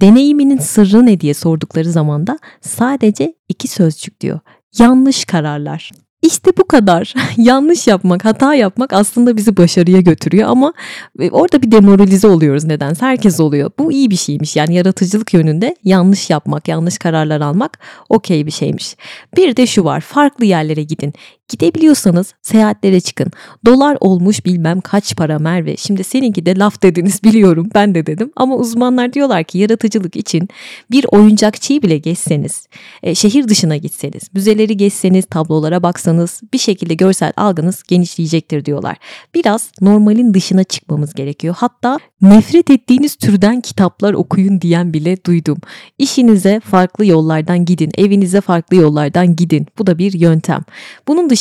Deneyiminin 0.00 0.58
sırrı 0.58 1.06
ne 1.06 1.20
diye 1.20 1.34
sordukları 1.34 1.90
zaman 1.90 2.26
da 2.26 2.38
sadece 2.60 3.34
iki 3.48 3.68
sözcük 3.68 4.20
diyor. 4.20 4.40
Yanlış 4.78 5.24
kararlar. 5.24 5.90
İşte 6.22 6.50
bu 6.58 6.68
kadar. 6.68 7.14
Yanlış 7.36 7.86
yapmak, 7.86 8.24
hata 8.24 8.54
yapmak 8.54 8.92
aslında 8.92 9.36
bizi 9.36 9.56
başarıya 9.56 10.00
götürüyor 10.00 10.48
ama 10.48 10.72
e, 11.20 11.30
orada 11.30 11.62
bir 11.62 11.70
demoralize 11.70 12.28
oluyoruz 12.28 12.64
nedense. 12.64 13.06
Herkes 13.06 13.40
oluyor. 13.40 13.70
Bu 13.78 13.92
iyi 13.92 14.10
bir 14.10 14.16
şeymiş. 14.16 14.56
Yani 14.56 14.74
yaratıcılık 14.74 15.34
yönünde 15.34 15.76
yanlış 15.84 16.30
yapmak, 16.30 16.68
yanlış 16.68 16.98
kararlar 16.98 17.40
almak 17.40 17.78
okey 18.08 18.46
bir 18.46 18.50
şeymiş. 18.50 18.96
Bir 19.36 19.56
de 19.56 19.66
şu 19.66 19.84
var. 19.84 20.00
Farklı 20.00 20.44
yerlere 20.44 20.82
gidin. 20.82 21.12
Gidebiliyorsanız 21.48 22.34
seyahatlere 22.42 23.00
çıkın. 23.00 23.30
Dolar 23.66 23.96
olmuş 24.00 24.44
bilmem 24.44 24.80
kaç 24.80 25.16
para 25.16 25.38
Merve. 25.38 25.76
Şimdi 25.76 26.04
seninki 26.04 26.46
de 26.46 26.56
laf 26.56 26.82
dediniz 26.82 27.22
biliyorum 27.24 27.68
ben 27.74 27.94
de 27.94 28.06
dedim. 28.06 28.30
Ama 28.36 28.56
uzmanlar 28.56 29.12
diyorlar 29.12 29.44
ki 29.44 29.58
yaratıcılık 29.58 30.16
için 30.16 30.48
bir 30.90 31.06
oyuncakçıyı 31.08 31.82
bile 31.82 31.98
geçseniz, 31.98 32.68
e, 33.02 33.14
şehir 33.14 33.48
dışına 33.48 33.76
gitseniz, 33.76 34.22
müzeleri 34.34 34.76
geçseniz, 34.76 35.24
tablolara 35.26 35.82
baksanız 35.82 36.40
bir 36.52 36.58
şekilde 36.58 36.94
görsel 36.94 37.32
algınız 37.36 37.82
genişleyecektir 37.82 38.64
diyorlar. 38.64 38.96
Biraz 39.34 39.70
normalin 39.80 40.34
dışına 40.34 40.64
çıkmamız 40.64 41.14
gerekiyor. 41.14 41.54
Hatta 41.58 41.98
nefret 42.22 42.70
ettiğiniz 42.70 43.16
türden 43.16 43.60
kitaplar 43.60 44.12
okuyun 44.12 44.60
diyen 44.60 44.92
bile 44.92 45.24
duydum. 45.24 45.58
İşinize 45.98 46.60
farklı 46.60 47.06
yollardan 47.06 47.64
gidin, 47.64 47.90
evinize 47.98 48.40
farklı 48.40 48.76
yollardan 48.76 49.36
gidin. 49.36 49.66
Bu 49.78 49.86
da 49.86 49.98
bir 49.98 50.12
yöntem. 50.12 50.62
Bunun 51.08 51.30
dışında 51.30 51.37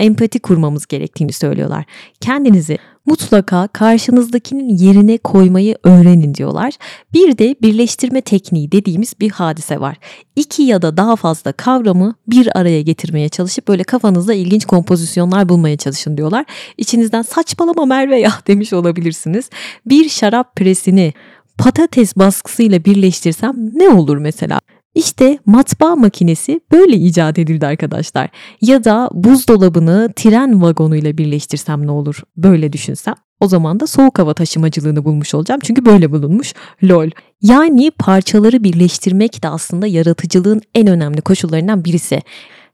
empati 0.00 0.38
kurmamız 0.38 0.86
gerektiğini 0.86 1.32
söylüyorlar. 1.32 1.84
Kendinizi 2.20 2.78
mutlaka 3.06 3.68
karşınızdakinin 3.68 4.68
yerine 4.68 5.18
koymayı 5.18 5.76
öğrenin 5.84 6.34
diyorlar. 6.34 6.74
Bir 7.14 7.38
de 7.38 7.56
birleştirme 7.62 8.20
tekniği 8.20 8.72
dediğimiz 8.72 9.14
bir 9.20 9.30
hadise 9.30 9.80
var. 9.80 9.96
İki 10.36 10.62
ya 10.62 10.82
da 10.82 10.96
daha 10.96 11.16
fazla 11.16 11.52
kavramı 11.52 12.14
bir 12.26 12.58
araya 12.58 12.82
getirmeye 12.82 13.28
çalışıp 13.28 13.68
böyle 13.68 13.84
kafanızda 13.84 14.34
ilginç 14.34 14.64
kompozisyonlar 14.64 15.48
bulmaya 15.48 15.76
çalışın 15.76 16.16
diyorlar. 16.16 16.44
İçinizden 16.76 17.22
saçmalama 17.22 17.84
Merve 17.84 18.20
ya 18.20 18.32
demiş 18.46 18.72
olabilirsiniz. 18.72 19.50
Bir 19.86 20.08
şarap 20.08 20.56
presini 20.56 21.12
patates 21.58 22.16
baskısıyla 22.16 22.84
birleştirsem 22.84 23.54
ne 23.74 23.88
olur 23.88 24.16
mesela? 24.16 24.60
İşte 24.98 25.38
matbaa 25.46 25.96
makinesi 25.96 26.60
böyle 26.72 26.96
icat 26.96 27.38
edildi 27.38 27.66
arkadaşlar. 27.66 28.28
Ya 28.60 28.84
da 28.84 29.10
buzdolabını 29.12 30.12
tren 30.16 30.62
vagonuyla 30.62 31.18
birleştirsem 31.18 31.86
ne 31.86 31.90
olur? 31.90 32.22
Böyle 32.36 32.72
düşünsem. 32.72 33.14
O 33.40 33.48
zaman 33.48 33.80
da 33.80 33.86
soğuk 33.86 34.18
hava 34.18 34.34
taşımacılığını 34.34 35.04
bulmuş 35.04 35.34
olacağım. 35.34 35.60
Çünkü 35.64 35.84
böyle 35.84 36.12
bulunmuş. 36.12 36.54
Lol. 36.82 37.10
Yani 37.42 37.90
parçaları 37.98 38.64
birleştirmek 38.64 39.42
de 39.42 39.48
aslında 39.48 39.86
yaratıcılığın 39.86 40.62
en 40.74 40.86
önemli 40.86 41.20
koşullarından 41.20 41.84
birisi. 41.84 42.20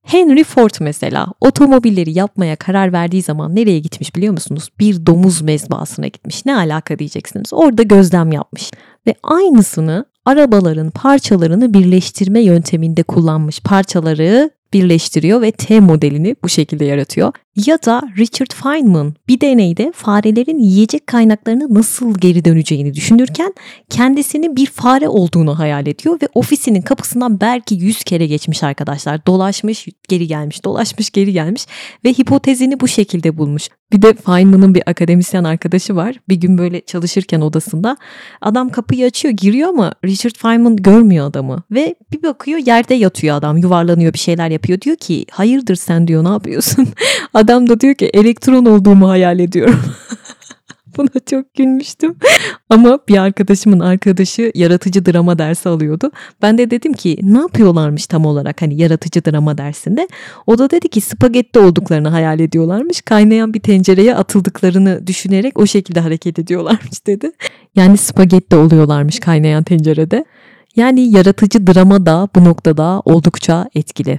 Henry 0.03 0.45
Ford 0.45 0.75
mesela 0.81 1.27
otomobilleri 1.41 2.19
yapmaya 2.19 2.57
karar 2.57 2.93
verdiği 2.93 3.23
zaman 3.23 3.57
nereye 3.57 3.79
gitmiş 3.79 4.17
biliyor 4.17 4.33
musunuz? 4.33 4.69
Bir 4.81 5.07
domuz 5.07 5.43
mezbasına 5.43 6.07
gitmiş. 6.07 6.47
Ne 6.47 6.57
alaka 6.57 6.99
diyeceksiniz. 6.99 7.53
Orada 7.53 7.83
gözlem 7.83 8.33
yapmış. 8.33 8.71
Ve 9.07 9.15
aynısını 9.23 10.05
arabaların 10.25 10.91
parçalarını 10.91 11.75
birleştirme 11.75 12.41
yönteminde 12.41 13.03
kullanmış 13.03 13.61
parçaları 13.61 14.51
birleştiriyor 14.73 15.43
ve 15.43 15.53
T 15.53 15.81
modelini 15.81 16.37
bu 16.43 16.49
şekilde 16.49 16.85
yaratıyor. 16.85 17.33
Ya 17.57 17.79
da 17.87 18.03
Richard 18.19 18.53
Feynman 18.63 19.15
bir 19.29 19.41
deneyde 19.41 19.93
farelerin 19.97 20.59
yiyecek 20.59 21.07
kaynaklarını 21.07 21.75
nasıl 21.75 22.15
geri 22.15 22.45
döneceğini 22.45 22.95
düşünürken 22.95 23.55
kendisinin 23.91 24.57
bir 24.57 24.67
fare 24.67 25.09
olduğunu 25.09 25.59
hayal 25.59 25.87
ediyor 25.87 26.19
ve 26.23 26.29
ofisinin 26.35 26.83
kapısından 26.83 27.41
belki 27.41 27.75
100 27.75 28.05
kere 28.05 28.27
geçmiş 28.27 28.63
arkadaşlar. 28.63 29.27
Dolaşmış, 29.27 29.89
geri 30.09 30.27
gelmiş, 30.27 30.65
dolaşmış, 30.65 31.11
geri 31.11 31.33
gelmiş 31.33 31.67
ve 32.05 32.13
hipotezini 32.13 32.81
bu 32.81 32.89
şekilde 32.89 33.39
bulmuş. 33.39 33.69
Bir 33.93 34.03
de 34.03 34.15
Feynman'ın 34.15 34.75
bir 34.75 34.83
akademisyen 34.87 35.45
arkadaşı 35.45 35.97
var. 35.97 36.17
Bir 36.29 36.37
gün 36.37 36.59
böyle 36.59 36.81
çalışırken 36.81 37.41
odasında 37.41 37.97
adam 38.41 38.69
kapıyı 38.69 39.07
açıyor, 39.07 39.35
giriyor 39.35 39.69
ama 39.69 39.95
Richard 40.05 40.35
Feynman 40.37 40.77
görmüyor 40.77 41.27
adamı 41.27 41.63
ve 41.71 41.95
bir 42.13 42.23
bakıyor 42.23 42.59
yerde 42.59 42.95
yatıyor 42.95 43.37
adam, 43.37 43.57
yuvarlanıyor, 43.57 44.13
bir 44.13 44.19
şeyler 44.19 44.51
yapıyor. 44.51 44.81
Diyor 44.81 44.97
ki, 44.97 45.27
"Hayırdır 45.31 45.77
sen?" 45.77 46.09
diyor. 46.09 46.25
"Ne 46.25 46.29
yapıyorsun?" 46.29 46.89
Adam 47.45 47.69
da 47.69 47.81
diyor 47.81 47.95
ki 47.95 48.11
elektron 48.15 48.65
olduğumu 48.65 49.09
hayal 49.09 49.39
ediyorum. 49.39 49.81
Buna 50.97 51.21
çok 51.31 51.55
gülmüştüm. 51.55 52.17
Ama 52.71 52.99
bir 53.09 53.19
arkadaşımın 53.19 53.81
arkadaşı 53.81 54.53
yaratıcı 54.55 55.07
drama 55.07 55.39
dersi 55.39 55.69
alıyordu. 55.69 56.11
Ben 56.43 56.59
de 56.59 56.71
dedim 56.71 56.93
ki 56.93 57.19
ne 57.23 57.39
yapıyorlarmış 57.39 58.07
tam 58.07 58.27
olarak 58.27 58.63
hani 58.63 58.81
yaratıcı 58.83 59.25
drama 59.25 59.59
dersinde. 59.59 60.09
O 60.47 60.59
da 60.59 60.71
dedi 60.71 60.89
ki 60.89 61.01
spagetti 61.01 61.59
olduklarını 61.59 62.09
hayal 62.09 62.41
ediyorlarmış. 62.41 63.01
Kaynayan 63.01 63.55
bir 63.55 63.61
tencereye 63.61 64.15
atıldıklarını 64.15 65.07
düşünerek 65.07 65.59
o 65.59 65.67
şekilde 65.67 66.01
hareket 66.01 66.39
ediyorlarmış 66.39 67.07
dedi. 67.07 67.31
Yani 67.77 67.97
spagetti 67.97 68.57
oluyorlarmış 68.57 69.21
kaynayan 69.21 69.65
tencerede. 69.65 70.25
Yani 70.77 71.17
yaratıcı 71.17 71.67
drama 71.67 72.07
da 72.07 72.29
bu 72.35 72.45
noktada 72.45 73.03
oldukça 73.05 73.69
etkili. 73.75 74.19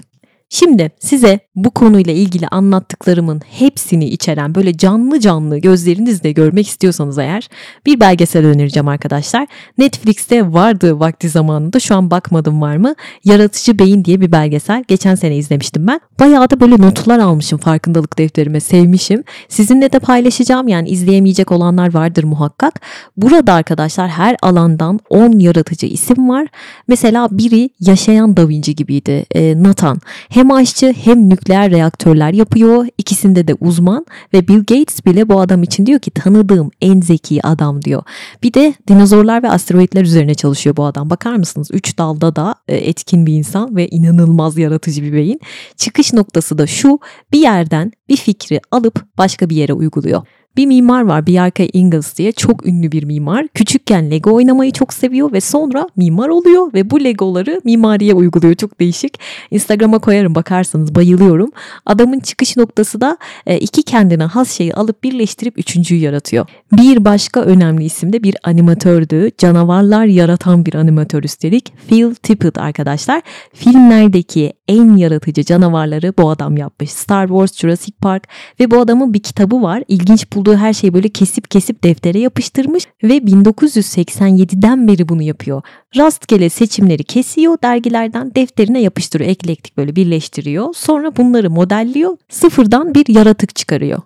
Şimdi 0.50 0.92
size 1.00 1.40
bu 1.56 1.72
konuyla 1.72 2.14
ilgili 2.14 2.48
anlattıklarımın 2.48 3.42
hepsini 3.50 4.06
içeren 4.06 4.56
böyle 4.56 4.78
canlı 4.78 5.20
canlı 5.20 5.58
gözlerinizle 5.58 6.32
görmek 6.32 6.68
istiyorsanız 6.68 7.18
eğer 7.18 7.50
bir 7.86 8.00
belgesel 8.00 8.46
önereceğim 8.46 8.88
arkadaşlar. 8.88 9.48
Netflix'te 9.78 10.54
vardı 10.54 11.00
vakti 11.00 11.30
zamanında 11.30 11.80
şu 11.80 11.96
an 11.96 12.12
bakmadım 12.12 12.62
var 12.62 12.78
mı? 12.78 12.96
Yaratıcı 13.24 13.80
Beyin 13.80 14.06
diye 14.06 14.22
bir 14.22 14.32
belgesel. 14.32 14.84
Geçen 14.88 15.16
sene 15.16 15.38
izlemiştim 15.38 15.88
ben. 15.88 16.00
Bayağı 16.20 16.50
da 16.50 16.60
böyle 16.60 16.82
notlar 16.82 17.20
almışım 17.20 17.60
farkındalık 17.60 18.18
defterime 18.18 18.60
sevmişim. 18.60 19.24
Sizinle 19.50 19.92
de 19.92 20.00
paylaşacağım 20.00 20.68
yani 20.68 20.90
izleyemeyecek 20.90 21.52
olanlar 21.52 21.94
vardır 21.94 22.24
muhakkak. 22.24 22.82
Burada 23.18 23.54
arkadaşlar 23.54 24.10
her 24.10 24.36
alandan 24.42 25.00
10 25.10 25.40
yaratıcı 25.40 25.86
isim 25.86 26.30
var. 26.30 26.48
Mesela 26.88 27.28
biri 27.32 27.70
yaşayan 27.80 28.38
Da 28.38 28.50
Vinci 28.50 28.76
gibiydi. 28.76 29.26
E, 29.32 29.64
Nathan. 29.64 30.00
Hem 30.36 30.52
aşçı 30.52 30.94
hem 30.94 31.30
nükleer 31.30 31.72
reaktörler 31.72 32.34
yapıyor. 32.34 32.88
İkisinde 32.98 33.48
de 33.48 33.54
uzman 33.54 34.06
ve 34.34 34.48
Bill 34.48 34.58
Gates 34.58 35.06
bile 35.06 35.30
bu 35.30 35.40
adam 35.40 35.64
için 35.64 35.86
diyor 35.86 36.00
ki 36.00 36.12
tanıdığım 36.12 36.72
en 36.82 37.02
zeki 37.02 37.48
adam 37.48 37.82
diyor. 37.82 38.04
Bir 38.44 38.54
de 38.54 38.74
dinozorlar 38.88 39.44
ve 39.44 39.50
asteroitler 39.50 40.02
üzerine 40.02 40.36
çalışıyor 40.36 40.76
bu 40.76 40.86
adam. 40.86 41.10
Bakar 41.10 41.36
mısınız? 41.36 41.70
Üç 41.74 41.98
dalda 41.98 42.36
da 42.36 42.56
e, 42.68 42.76
etkin 42.76 43.26
bir 43.26 43.34
insan 43.34 43.76
ve 43.76 43.88
inanılmaz 43.88 44.58
yaratıcı 44.58 45.04
bir 45.04 45.14
beyin. 45.14 45.40
Çıkış 45.78 46.14
noktası 46.14 46.58
da 46.58 46.68
şu 46.68 47.00
bir 47.32 47.40
yerden 47.40 47.92
bir 48.10 48.18
fikri 48.18 48.62
alıp 48.72 49.18
başka 49.18 49.50
bir 49.50 49.56
yere 49.56 49.74
uyguluyor. 49.74 50.22
Bir 50.58 50.66
mimar 50.66 51.02
var 51.02 51.28
Bjarke 51.28 51.70
Ingels 51.74 52.18
diye 52.18 52.32
çok 52.32 52.68
ünlü 52.68 52.92
bir 52.92 53.04
mimar. 53.04 53.48
Küçükken 53.48 54.12
Lego 54.12 54.34
oynamayı 54.34 54.72
çok 54.72 54.94
seviyor 54.94 55.32
ve 55.32 55.42
sonra 55.42 55.88
mimar 55.96 56.30
oluyor 56.30 56.74
ve 56.74 56.90
bu 56.90 57.04
Legoları 57.04 57.62
mimariye 57.64 58.14
uyguluyor. 58.14 58.56
Çok 58.56 58.80
değişik. 58.80 59.20
Instagram'a 59.52 60.00
koyarım 60.00 60.36
bakarsanız 60.36 60.96
bayılıyorum. 60.96 61.52
Adamın 61.86 62.20
çıkış 62.20 62.58
noktası 62.58 63.02
da 63.02 63.18
e, 63.46 63.58
iki 63.58 63.84
kendine 63.84 64.24
has 64.24 64.52
şeyi 64.52 64.74
alıp 64.74 65.04
birleştirip 65.04 65.60
üçüncüyü 65.60 66.02
yaratıyor. 66.02 66.48
Bir 66.72 67.06
başka 67.06 67.42
önemli 67.42 67.86
isim 67.86 68.14
de 68.14 68.24
bir 68.24 68.36
animatördü. 68.44 69.32
Canavarlar 69.38 70.06
yaratan 70.06 70.66
bir 70.66 70.74
animatör 70.74 71.24
üstelik. 71.24 71.74
Phil 71.88 72.16
Tippett 72.16 72.58
arkadaşlar. 72.58 73.22
Filmlerdeki 73.54 74.54
en 74.68 74.98
yaratıcı 74.98 75.44
canavarları 75.44 76.14
bu 76.18 76.30
adam 76.30 76.58
yapmış. 76.58 76.92
Star 76.92 77.28
Wars, 77.28 77.58
Jurassic 77.58 77.98
Park 78.02 78.28
ve 78.60 78.72
bu 78.72 78.80
adamın 78.80 79.14
bir 79.14 79.24
kitabı 79.24 79.62
var. 79.62 79.84
İlginç 79.88 80.34
bulduğu 80.34 80.56
her 80.56 80.74
şeyi 80.74 80.94
böyle 80.94 81.10
kesip 81.10 81.52
kesip 81.52 81.84
deftere 81.84 82.20
yapıştırmış 82.20 82.88
ve 83.04 83.18
1987'den 83.18 84.88
beri 84.88 85.10
bunu 85.10 85.22
yapıyor. 85.22 85.62
Rastgele 85.98 86.50
seçimleri 86.50 87.04
kesiyor, 87.04 87.58
dergilerden 87.64 88.36
defterine 88.36 88.82
yapıştırıyor. 88.82 89.30
Eklektik 89.30 89.78
böyle 89.78 89.96
birleştiriyor. 89.96 90.74
Sonra 90.76 91.18
bunları 91.18 91.50
modelliyor, 91.50 92.18
sıfırdan 92.30 92.96
bir 92.96 93.08
yaratık 93.08 93.56
çıkarıyor. 93.56 94.02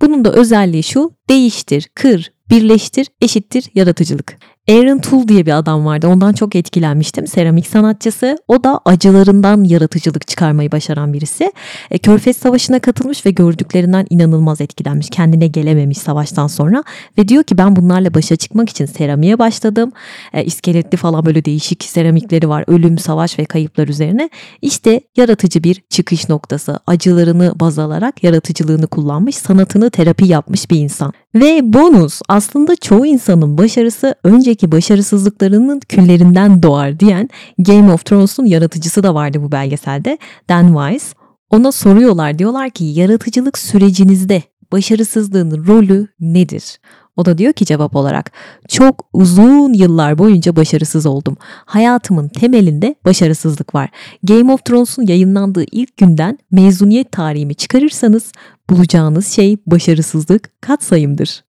Bunun 0.00 0.24
da 0.24 0.32
özelliği 0.32 0.82
şu, 0.82 1.12
değiştir, 1.28 1.88
kır, 1.94 2.32
birleştir 2.50 3.06
eşittir 3.20 3.70
yaratıcılık. 3.74 4.38
Aaron 4.68 4.98
Toole 4.98 5.28
diye 5.28 5.46
bir 5.46 5.58
adam 5.58 5.86
vardı. 5.86 6.08
Ondan 6.08 6.32
çok 6.32 6.56
etkilenmiştim. 6.56 7.26
Seramik 7.26 7.66
sanatçısı. 7.66 8.38
O 8.48 8.64
da 8.64 8.80
acılarından 8.84 9.64
yaratıcılık 9.64 10.28
çıkarmayı 10.28 10.72
başaran 10.72 11.12
birisi. 11.12 11.52
E, 11.90 11.98
Körfez 11.98 12.36
Savaşı'na 12.36 12.78
katılmış 12.78 13.26
ve 13.26 13.30
gördüklerinden 13.30 14.06
inanılmaz 14.10 14.60
etkilenmiş. 14.60 15.10
Kendine 15.10 15.46
gelememiş 15.46 15.98
savaştan 15.98 16.46
sonra. 16.46 16.84
Ve 17.18 17.28
diyor 17.28 17.42
ki 17.42 17.58
ben 17.58 17.76
bunlarla 17.76 18.14
başa 18.14 18.36
çıkmak 18.36 18.68
için 18.68 18.86
seramiğe 18.86 19.38
başladım. 19.38 19.92
E, 20.32 20.44
iskeletli 20.44 20.96
falan 20.96 21.26
böyle 21.26 21.44
değişik 21.44 21.84
seramikleri 21.84 22.48
var. 22.48 22.64
Ölüm, 22.66 22.98
savaş 22.98 23.38
ve 23.38 23.44
kayıplar 23.44 23.88
üzerine. 23.88 24.30
İşte 24.62 25.00
yaratıcı 25.16 25.64
bir 25.64 25.82
çıkış 25.90 26.28
noktası. 26.28 26.78
Acılarını 26.86 27.52
baz 27.60 27.78
alarak 27.78 28.24
yaratıcılığını 28.24 28.86
kullanmış. 28.86 29.36
Sanatını 29.36 29.90
terapi 29.90 30.26
yapmış 30.26 30.70
bir 30.70 30.78
insan. 30.78 31.12
Ve 31.34 31.72
bonus 31.72 32.20
aslında 32.28 32.76
çoğu 32.76 33.06
insanın 33.06 33.58
başarısı 33.58 34.14
önceki 34.54 34.72
başarısızlıklarının 34.72 35.80
küllerinden 35.80 36.62
doğar 36.62 37.00
diyen 37.00 37.28
Game 37.58 37.92
of 37.92 38.04
Thrones'un 38.04 38.44
yaratıcısı 38.44 39.02
da 39.02 39.14
vardı 39.14 39.42
bu 39.42 39.52
belgeselde 39.52 40.18
Dan 40.48 40.74
Wise. 40.74 41.14
Ona 41.50 41.72
soruyorlar 41.72 42.38
diyorlar 42.38 42.70
ki 42.70 42.84
yaratıcılık 42.84 43.58
sürecinizde 43.58 44.42
başarısızlığın 44.72 45.66
rolü 45.66 46.08
nedir? 46.20 46.78
O 47.16 47.24
da 47.24 47.38
diyor 47.38 47.52
ki 47.52 47.64
cevap 47.64 47.96
olarak 47.96 48.32
çok 48.68 49.06
uzun 49.12 49.72
yıllar 49.72 50.18
boyunca 50.18 50.56
başarısız 50.56 51.06
oldum. 51.06 51.36
Hayatımın 51.66 52.28
temelinde 52.28 52.94
başarısızlık 53.04 53.74
var. 53.74 53.90
Game 54.22 54.52
of 54.52 54.64
Thrones'un 54.64 55.06
yayınlandığı 55.06 55.64
ilk 55.72 55.96
günden 55.96 56.38
mezuniyet 56.50 57.12
tarihimi 57.12 57.54
çıkarırsanız 57.54 58.32
bulacağınız 58.70 59.26
şey 59.26 59.56
başarısızlık 59.66 60.60
katsayımdır. 60.60 61.44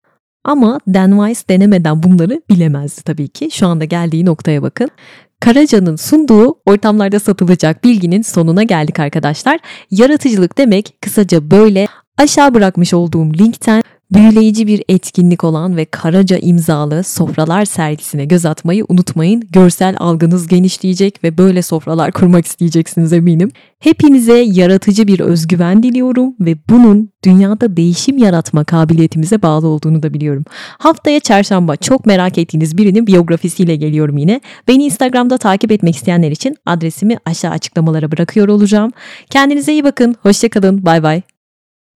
Ama 0.46 0.80
Dan 0.88 1.12
Weiss 1.12 1.50
denemeden 1.50 2.04
bunları 2.04 2.42
bilemezdi 2.50 3.04
tabii 3.04 3.28
ki. 3.28 3.50
Şu 3.52 3.68
anda 3.68 3.86
geldiği 3.86 4.26
noktaya 4.26 4.62
bakın. 4.62 4.90
Karaca'nın 5.40 5.96
sunduğu 5.96 6.60
ortamlarda 6.66 7.20
satılacak 7.20 7.84
bilginin 7.84 8.22
sonuna 8.22 8.64
geldik 8.64 9.00
arkadaşlar. 9.00 9.60
Yaratıcılık 9.92 10.58
demek 10.58 10.98
kısaca 11.02 11.52
böyle 11.52 11.88
aşağı 12.18 12.54
bırakmış 12.54 12.94
olduğum 12.94 13.34
linkten 13.34 13.84
büyüleyici 14.12 14.68
bir 14.68 14.84
etkinlik 14.90 15.44
olan 15.44 15.78
ve 15.78 15.86
Karaca 15.86 16.38
imzalı 16.38 17.04
sofralar 17.04 17.66
sergisine 17.66 18.26
göz 18.26 18.46
atmayı 18.46 18.86
unutmayın. 18.90 19.44
Görsel 19.52 19.96
algınız 20.00 20.48
genişleyecek 20.48 21.24
ve 21.24 21.38
böyle 21.38 21.62
sofralar 21.62 22.12
kurmak 22.12 22.46
isteyeceksiniz 22.46 23.14
eminim. 23.14 23.52
Hepinize 23.80 24.38
yaratıcı 24.38 25.08
bir 25.08 25.20
özgüven 25.20 25.84
diliyorum 25.84 26.36
ve 26.40 26.56
bunun 26.70 27.10
dünyada 27.26 27.78
değişim 27.78 28.18
yaratma 28.18 28.64
kabiliyetimize 28.64 29.42
bağlı 29.42 29.68
olduğunu 29.68 30.04
da 30.04 30.14
biliyorum. 30.14 30.46
Haftaya 30.78 31.20
çarşamba 31.20 31.76
çok 31.76 32.06
merak 32.06 32.38
ettiğiniz 32.38 32.78
birinin 32.78 33.08
biyografisiyle 33.08 33.76
geliyorum 33.76 34.18
yine. 34.18 34.42
Beni 34.68 34.86
Instagram'da 34.86 35.38
takip 35.38 35.72
etmek 35.72 35.96
isteyenler 35.96 36.32
için 36.32 36.56
adresimi 36.66 37.18
aşağı 37.26 37.52
açıklamalara 37.52 38.12
bırakıyor 38.12 38.48
olacağım. 38.48 38.92
Kendinize 39.30 39.72
iyi 39.72 39.84
bakın. 39.84 40.16
Hoşçakalın. 40.22 40.86
Bay 40.86 41.04
bay. 41.04 41.35